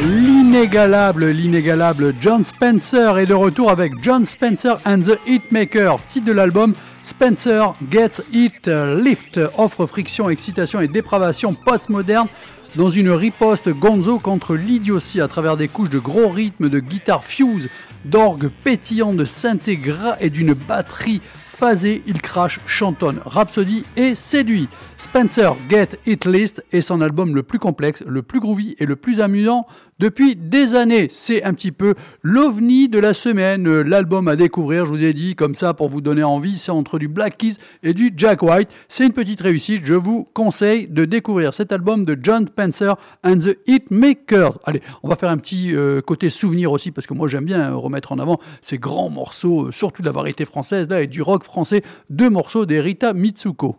[0.00, 6.32] L'inégalable, l'inégalable John Spencer est de retour avec John Spencer and the Hitmaker, titre de
[6.32, 6.72] l'album
[7.04, 12.28] Spencer Gets It Lift, offre friction, excitation et dépravation postmoderne
[12.76, 17.24] dans une riposte gonzo contre l'idiotie à travers des couches de gros rythmes de guitare
[17.24, 17.70] fuse,
[18.04, 21.22] d'orgue pétillant, de synthé gras et d'une batterie
[21.56, 24.68] phasé, il crache, chantonne, rhapsodie et séduit.
[24.98, 28.94] Spencer Get It List est son album le plus complexe, le plus groovy et le
[28.94, 29.66] plus amusant
[29.98, 31.08] depuis des années.
[31.10, 35.12] C'est un petit peu l'ovni de la semaine, euh, l'album à découvrir, je vous ai
[35.12, 38.42] dit, comme ça pour vous donner envie, c'est entre du Black Keys et du Jack
[38.42, 38.68] White.
[38.88, 43.38] C'est une petite réussite, je vous conseille de découvrir cet album de John Spencer and
[43.38, 44.58] the Hitmakers.
[44.64, 47.74] Allez, on va faire un petit euh, côté souvenir aussi, parce que moi j'aime bien
[47.74, 51.22] remettre en avant ces grands morceaux, euh, surtout de la variété française, là, et du
[51.22, 53.76] rock français, deux morceaux des Rita Mitsuko.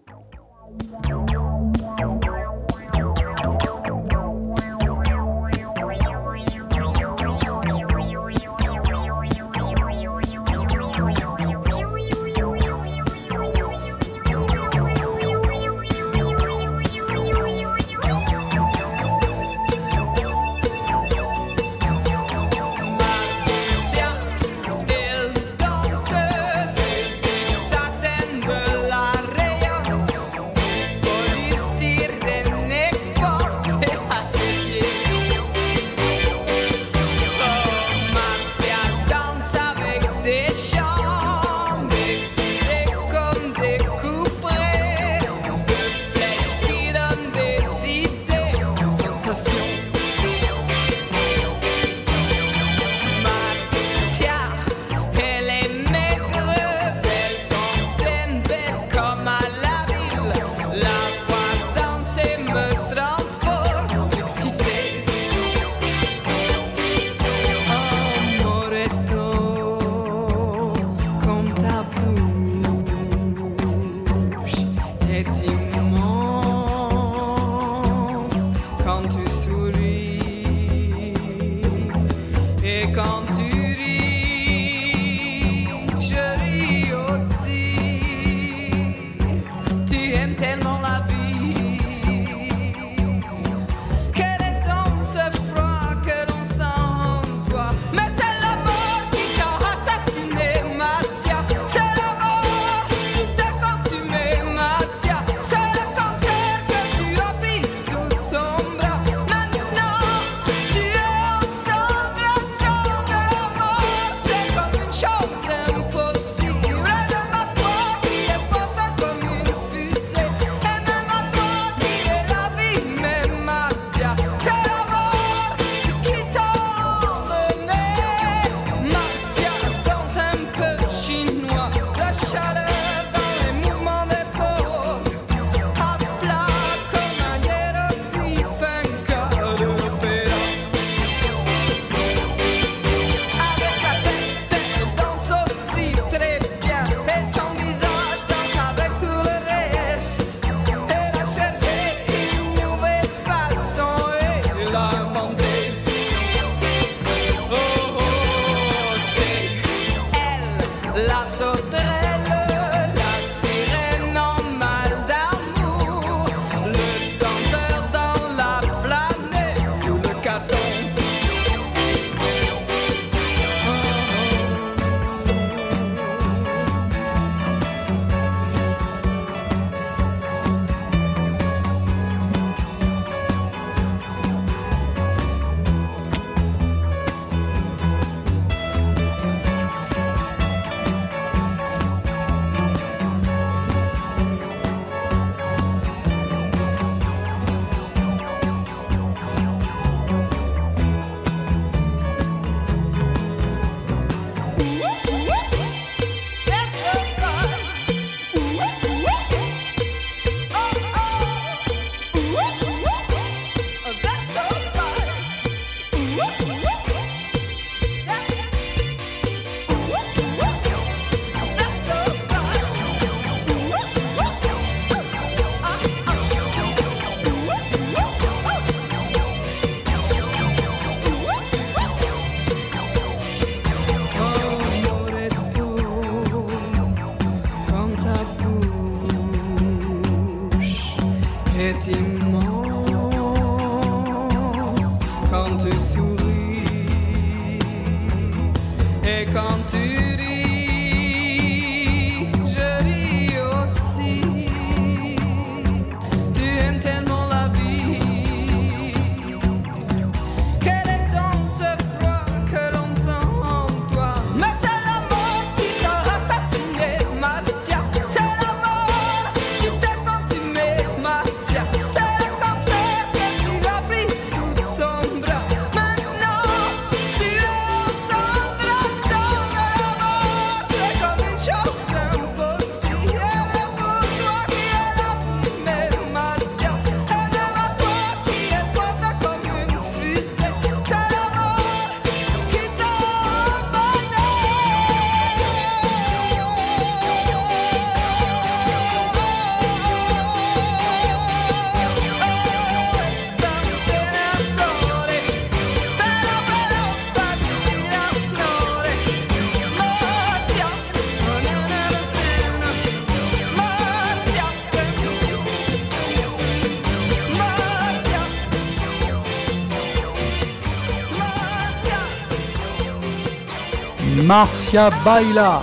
[324.27, 325.61] Marcia Baila.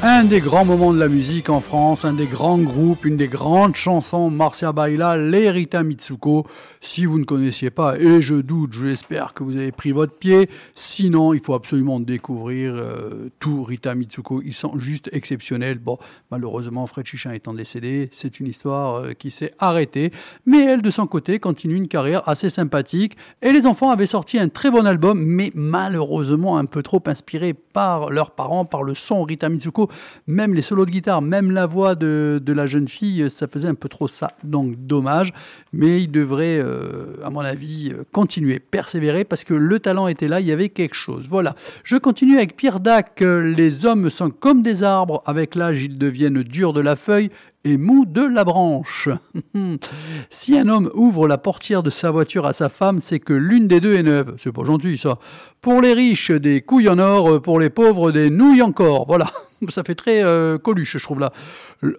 [0.00, 3.26] Un des grands moments de la musique en France, un des grands groupes, une des
[3.26, 6.46] grandes chansons, Marcia Baila, les Rita Mitsuko.
[6.90, 10.48] Si vous ne connaissiez pas, et je doute, j'espère que vous avez pris votre pied.
[10.74, 14.40] Sinon, il faut absolument découvrir euh, tout Rita Mitsuko.
[14.42, 15.80] Ils sont juste exceptionnels.
[15.80, 15.98] Bon,
[16.30, 20.12] malheureusement, Fred Chichin étant décédé, c'est une histoire euh, qui s'est arrêtée.
[20.46, 23.18] Mais elle, de son côté, continue une carrière assez sympathique.
[23.42, 27.52] Et les enfants avaient sorti un très bon album, mais malheureusement un peu trop inspiré
[27.52, 29.90] par leurs parents, par le son Rita Mitsuko
[30.26, 33.74] même les solos de guitare, même la voix de, la jeune fille, ça faisait un
[33.74, 34.30] peu trop ça.
[34.44, 35.32] Donc dommage,
[35.72, 36.77] mais il devrait, euh,
[37.24, 40.94] à mon avis, continuer, persévérer, parce que le talent était là, il y avait quelque
[40.94, 41.26] chose.
[41.28, 45.98] Voilà, je continue avec Pierre Dac, les hommes sont comme des arbres, avec l'âge ils
[45.98, 47.30] deviennent durs de la feuille,
[47.64, 49.08] et mou de la branche.
[50.30, 53.68] si un homme ouvre la portière de sa voiture à sa femme, c'est que l'une
[53.68, 54.36] des deux est neuve.
[54.42, 55.18] C'est pas gentil ça.
[55.60, 59.06] Pour les riches, des couilles en or, pour les pauvres, des nouilles encore.
[59.06, 59.30] Voilà.
[59.70, 61.32] Ça fait très euh, coluche, je trouve là.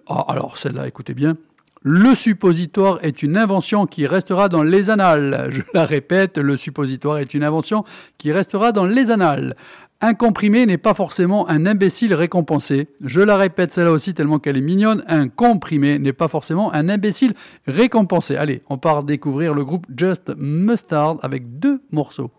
[0.06, 1.36] Ah, alors celle-là, écoutez bien.
[1.82, 5.46] Le suppositoire est une invention qui restera dans les annales.
[5.48, 7.84] Je la répète, le suppositoire est une invention
[8.18, 9.56] qui restera dans les annales.
[10.02, 12.88] Un comprimé n'est pas forcément un imbécile récompensé.
[13.02, 15.02] Je la répète celle-là aussi tellement qu'elle est mignonne.
[15.06, 17.32] Un comprimé n'est pas forcément un imbécile
[17.66, 18.36] récompensé.
[18.36, 22.30] Allez, on part découvrir le groupe Just Mustard avec deux morceaux.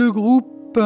[0.00, 0.78] Le groupe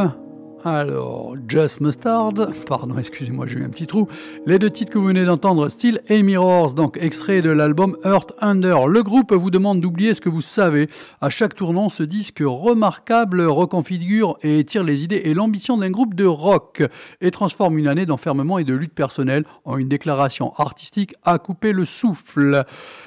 [0.67, 2.33] alors, Just Mustard,
[2.67, 4.09] pardon, excusez-moi, j'ai eu un petit trou.
[4.47, 8.33] Les deux titres que vous venez d'entendre, Steel et Mirrors, donc extrait de l'album Earth
[8.41, 8.87] Under.
[8.87, 10.89] Le groupe vous demande d'oublier ce que vous savez.
[11.21, 16.15] À chaque tournant, ce disque remarquable reconfigure et étire les idées et l'ambition d'un groupe
[16.15, 16.83] de rock
[17.21, 21.73] et transforme une année d'enfermement et de lutte personnelle en une déclaration artistique à couper
[21.73, 22.65] le souffle.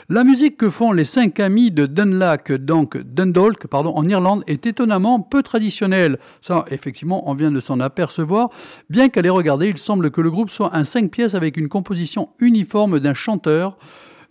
[0.09, 4.65] La musique que font les cinq amis de Dunlac, donc Dundalk, pardon, en Irlande, est
[4.65, 6.17] étonnamment peu traditionnelle.
[6.39, 8.49] Ça, effectivement, on vient de s'en apercevoir.
[8.89, 11.67] Bien qu'à les regarder, il semble que le groupe soit un cinq pièces avec une
[11.67, 13.77] composition uniforme d'un chanteur,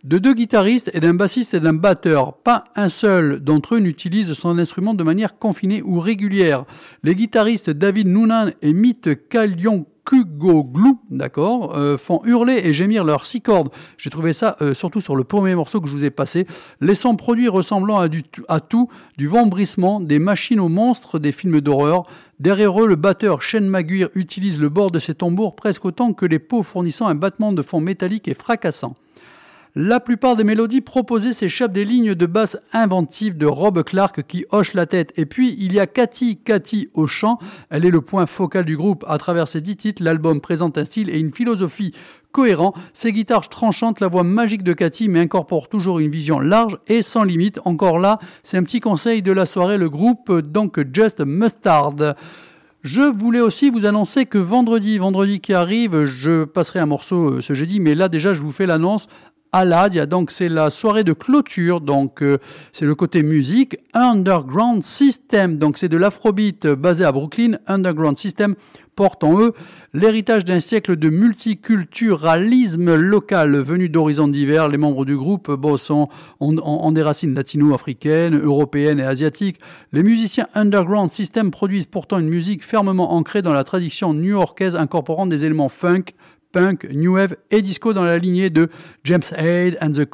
[0.03, 2.39] de deux guitaristes et d'un bassiste et d'un batteur.
[2.39, 6.65] Pas un seul d'entre eux n'utilise son instrument de manière confinée ou régulière.
[7.03, 9.85] Les guitaristes David Noonan et Mitt Kalyon
[10.15, 13.70] Glou, d'accord, euh, font hurler et gémir leurs six cordes.
[13.99, 16.47] J'ai trouvé ça euh, surtout sur le premier morceau que je vous ai passé.
[16.81, 21.33] Les sons produits ressemblant à, du, à tout, du vombrissement, des machines aux monstres des
[21.33, 22.05] films d'horreur.
[22.39, 26.27] Derrière eux, le batteur Shane Maguire utilise le bord de ses tambours presque autant que
[26.27, 28.95] les peaux fournissant un battement de fond métallique et fracassant.
[29.78, 34.47] La plupart des mélodies proposées s'échappent des lignes de basse inventives de Rob Clark qui
[34.51, 35.12] hoche la tête.
[35.19, 37.39] Et puis, il y a Cathy, Cathy au chant.
[37.69, 39.05] Elle est le point focal du groupe.
[39.07, 41.93] À travers ses dix titres, l'album présente un style et une philosophie
[42.32, 42.73] cohérents.
[42.94, 47.03] Ses guitares tranchantes, la voix magique de Cathy, mais incorpore toujours une vision large et
[47.03, 47.61] sans limite.
[47.66, 52.15] Encore là, c'est un petit conseil de la soirée, le groupe, donc Just Mustard.
[52.82, 57.40] Je voulais aussi vous annoncer que vendredi, vendredi qui arrive, je passerai un morceau euh,
[57.43, 59.09] ce jeudi, mais là déjà je vous fais l'annonce
[60.28, 62.37] C'est la soirée de clôture, donc euh,
[62.73, 63.78] c'est le côté musique.
[63.95, 67.59] Underground System, donc c'est de l'afrobeat basé à Brooklyn.
[67.66, 68.55] Underground System
[68.97, 69.53] porte en eux
[69.95, 74.69] l'héritage d'un siècle de multiculturalisme local venu d'horizons divers.
[74.69, 76.09] Les membres du groupe bon, sont,
[76.41, 79.61] ont, des racines latino-africaines, européennes et asiatiques.
[79.93, 85.27] Les musiciens Underground System produisent pourtant une musique fermement ancrée dans la tradition new-yorkaise incorporant
[85.27, 86.12] des éléments funk,
[86.57, 88.70] punk, new wave et disco dans la lignée de
[89.05, 90.07] James Aid and the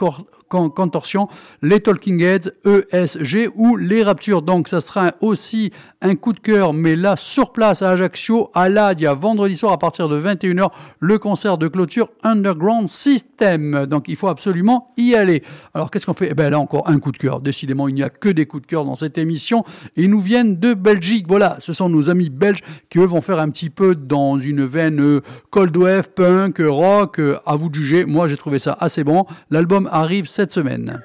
[0.49, 1.29] Contortion,
[1.63, 4.43] les Talking Heads, ESG ou les Raptures.
[4.43, 5.71] Donc ça sera aussi
[6.01, 9.79] un coup de cœur, mais là sur place à Ajaccio, à l'Adia, vendredi soir à
[9.79, 13.87] partir de 21h, le concert de clôture Underground System.
[13.87, 15.45] Donc il faut absolument y aller.
[15.75, 16.29] Alors qu'est-ce qu'on fait?
[16.33, 17.41] Eh bien là encore un coup de cœur.
[17.41, 19.65] Décidément, il n'y a que des coups de cœur dans cette émission.
[19.95, 21.27] Ils nous viennent de Belgique.
[21.29, 24.65] Voilà, ce sont nos amis belges qui eux vont faire un petit peu dans une
[24.65, 25.21] veine euh,
[25.51, 26.32] cold wave, punk,
[26.67, 27.21] rock.
[27.47, 28.05] À vous de juger.
[28.05, 29.27] Moi j'ai trouvé ça assez bon.
[29.51, 31.03] L'album arrive cette semaine.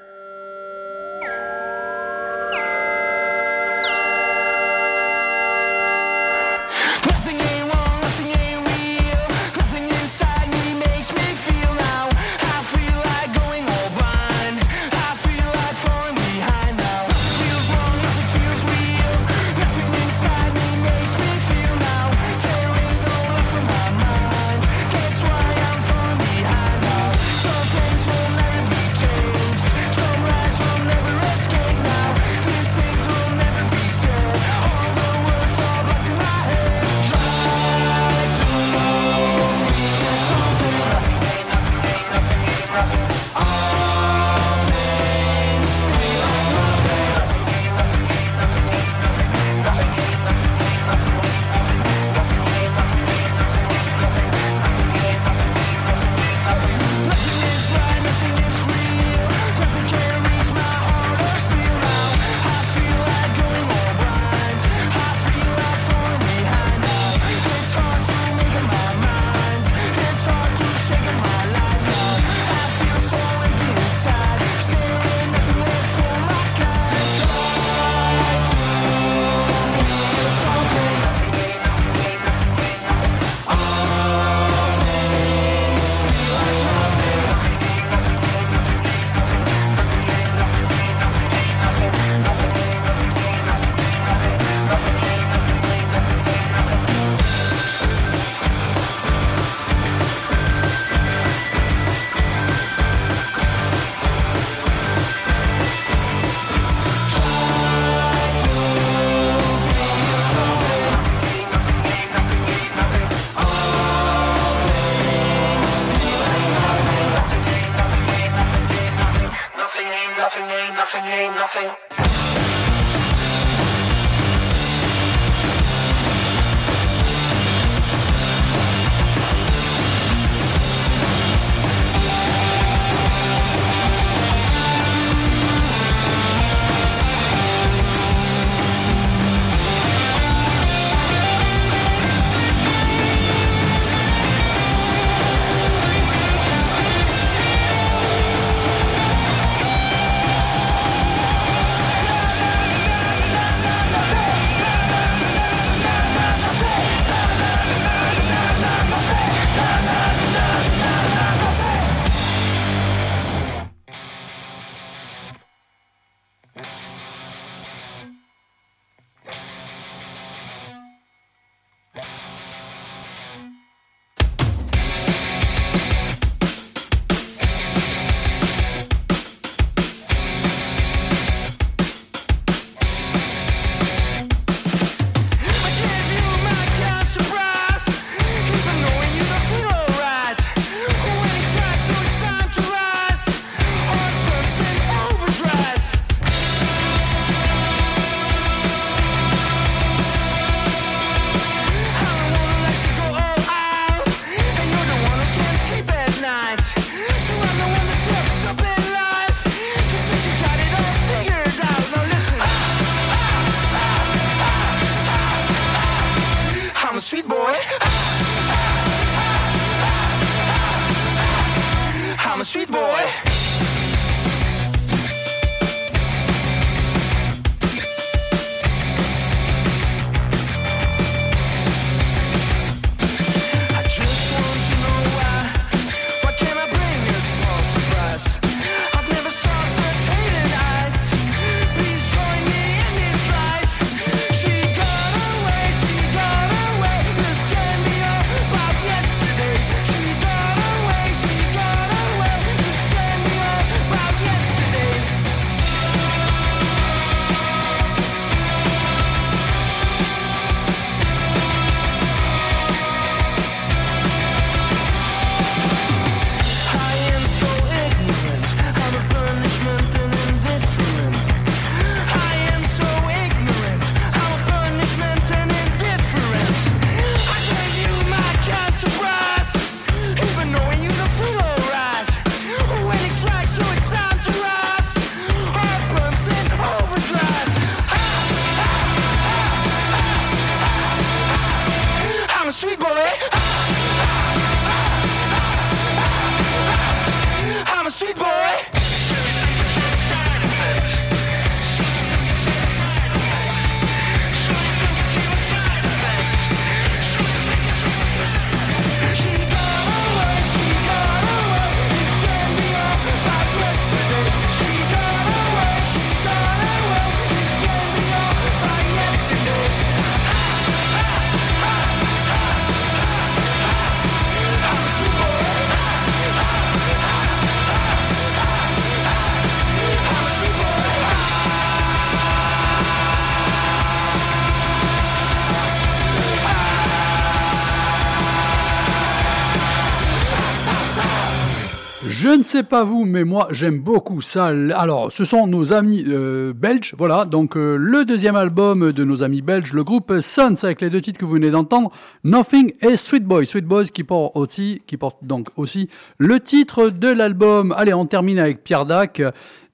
[342.48, 344.46] Sais pas vous, mais moi j'aime beaucoup ça.
[344.46, 347.26] Alors, ce sont nos amis euh, belges, voilà.
[347.26, 351.02] Donc, euh, le deuxième album de nos amis belges, le groupe Sons, avec les deux
[351.02, 351.92] titres que vous venez d'entendre,
[352.24, 353.46] Nothing et Sweet Boy.
[353.46, 357.74] Sweet Boys qui porte aussi, qui porte donc aussi le titre de l'album.
[357.76, 359.20] Allez, on termine avec Pierre Dac.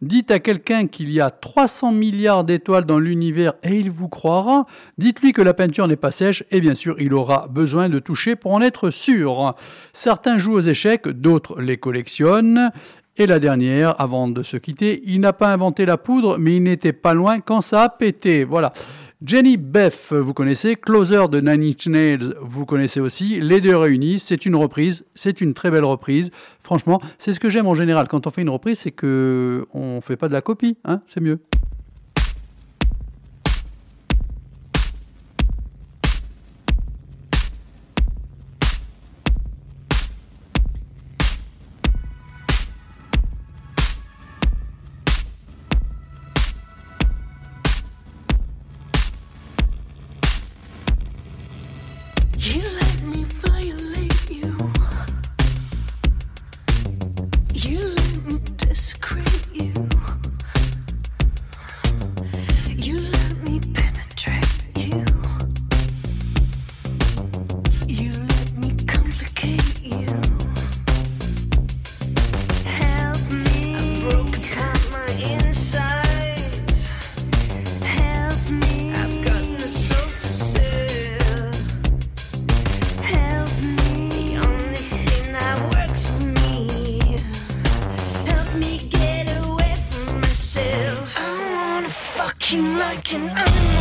[0.05, 4.67] Dites à quelqu'un qu'il y a 300 milliards d'étoiles dans l'univers et il vous croira.
[4.99, 8.37] Dites-lui que la peinture n'est pas sèche et bien sûr il aura besoin de toucher
[8.37, 9.55] pour en être sûr.
[9.95, 12.71] Certains jouent aux échecs, d'autres les collectionnent.
[13.17, 16.65] Et la dernière, avant de se quitter, il n'a pas inventé la poudre, mais il
[16.65, 18.45] n'était pas loin quand ça a pété.
[18.45, 18.75] Voilà.
[19.27, 21.89] Jenny Beff, vous connaissez, Closer de Nine Inch
[22.43, 26.31] vous connaissez aussi, les deux réunis, c'est une reprise, c'est une très belle reprise.
[26.63, 28.07] Franchement, c'est ce que j'aime en général.
[28.07, 31.23] Quand on fait une reprise, c'est que on fait pas de la copie, hein, c'est
[31.23, 31.39] mieux.
[92.63, 93.74] like an animal.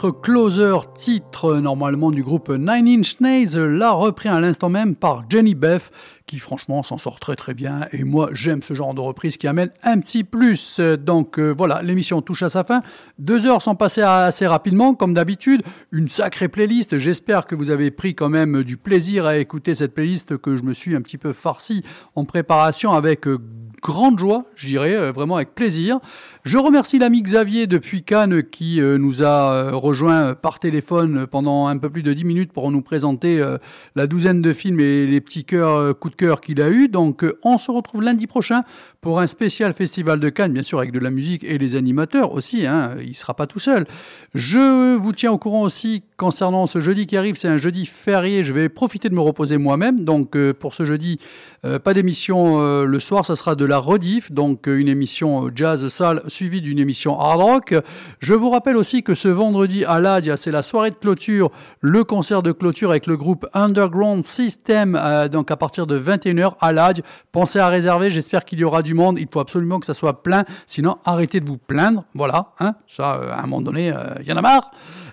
[0.00, 5.24] Titre Closer, titre normalement du groupe Nine Inch Nails, l'a repris à l'instant même par
[5.28, 5.92] Jenny Beth,
[6.24, 7.86] qui franchement s'en sort très très bien.
[7.92, 10.80] Et moi, j'aime ce genre de reprise qui amène un petit plus.
[10.80, 12.82] Donc euh, voilà, l'émission touche à sa fin.
[13.18, 15.60] Deux heures sont passées assez rapidement, comme d'habitude.
[15.92, 16.96] Une sacrée playlist.
[16.96, 20.62] J'espère que vous avez pris quand même du plaisir à écouter cette playlist que je
[20.62, 23.38] me suis un petit peu farci en préparation avec euh,
[23.82, 25.98] grande joie, je dirais, euh, vraiment avec plaisir.
[26.42, 31.66] Je remercie l'ami Xavier depuis Cannes qui euh, nous a euh, rejoint par téléphone pendant
[31.66, 33.58] un peu plus de 10 minutes pour nous présenter euh,
[33.94, 36.88] la douzaine de films et les petits cœurs, coups de cœur qu'il a eu.
[36.88, 38.62] Donc on se retrouve lundi prochain
[39.02, 42.32] pour un spécial festival de Cannes, bien sûr avec de la musique et les animateurs
[42.32, 42.66] aussi.
[42.66, 43.86] Hein, il sera pas tout seul.
[44.34, 47.36] Je vous tiens au courant aussi concernant ce jeudi qui arrive.
[47.36, 48.44] C'est un jeudi férié.
[48.44, 50.04] Je vais profiter de me reposer moi-même.
[50.04, 51.18] Donc pour ce jeudi,
[51.62, 56.60] pas d'émission le soir, ça sera de la rediff, donc une émission jazz salle suivie
[56.60, 57.74] d'une émission hard rock.
[58.20, 61.50] Je vous rappelle aussi que ce vendredi à l'Adia, c'est la soirée de clôture,
[61.80, 66.54] le concert de clôture avec le groupe Underground System, euh, donc à partir de 21h
[66.60, 67.04] à l'Adia.
[67.32, 69.18] Pensez à réserver, j'espère qu'il y aura du monde.
[69.18, 72.04] Il faut absolument que ça soit plein, sinon arrêtez de vous plaindre.
[72.14, 74.70] Voilà, hein, ça, euh, à un moment donné, euh, il y en a marre.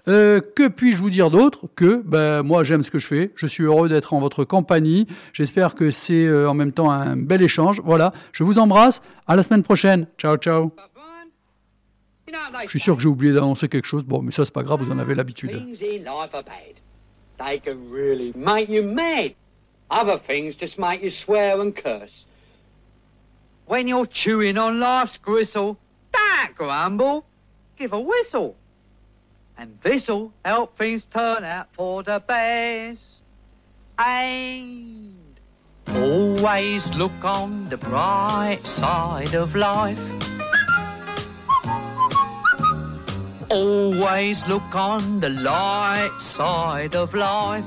[0.08, 3.46] Euh, que puis-je vous dire d'autre que ben, moi j'aime ce que je fais, je
[3.46, 7.42] suis heureux d'être en votre compagnie, j'espère que c'est euh, en même temps un bel
[7.42, 7.82] échange.
[7.84, 10.08] Voilà, je vous embrasse, à la semaine prochaine.
[10.18, 10.72] Ciao ciao.
[12.28, 14.82] Je suis sûr que j'ai oublié d'annoncer quelque chose, bon mais ça c'est pas grave,
[14.82, 15.52] vous en avez l'habitude.
[23.68, 25.76] When you're chewing on life's gristle,
[26.14, 27.26] don't grumble,
[27.78, 28.56] give a whistle.
[29.58, 33.24] And this'll help things turn out for the best.
[33.98, 35.16] And
[35.90, 40.27] always look on the bright side of life.
[43.50, 47.64] Always look on the light side of life.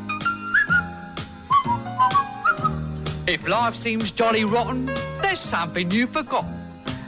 [3.26, 4.86] If life seems jolly rotten,
[5.22, 6.52] there's something you've forgotten,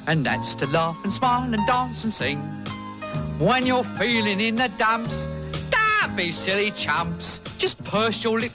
[0.06, 2.38] and that's to laugh and smile and dance and sing.
[3.38, 5.28] When you're feeling in the dumps,
[5.70, 8.50] don't be silly chumps, just purse your lips.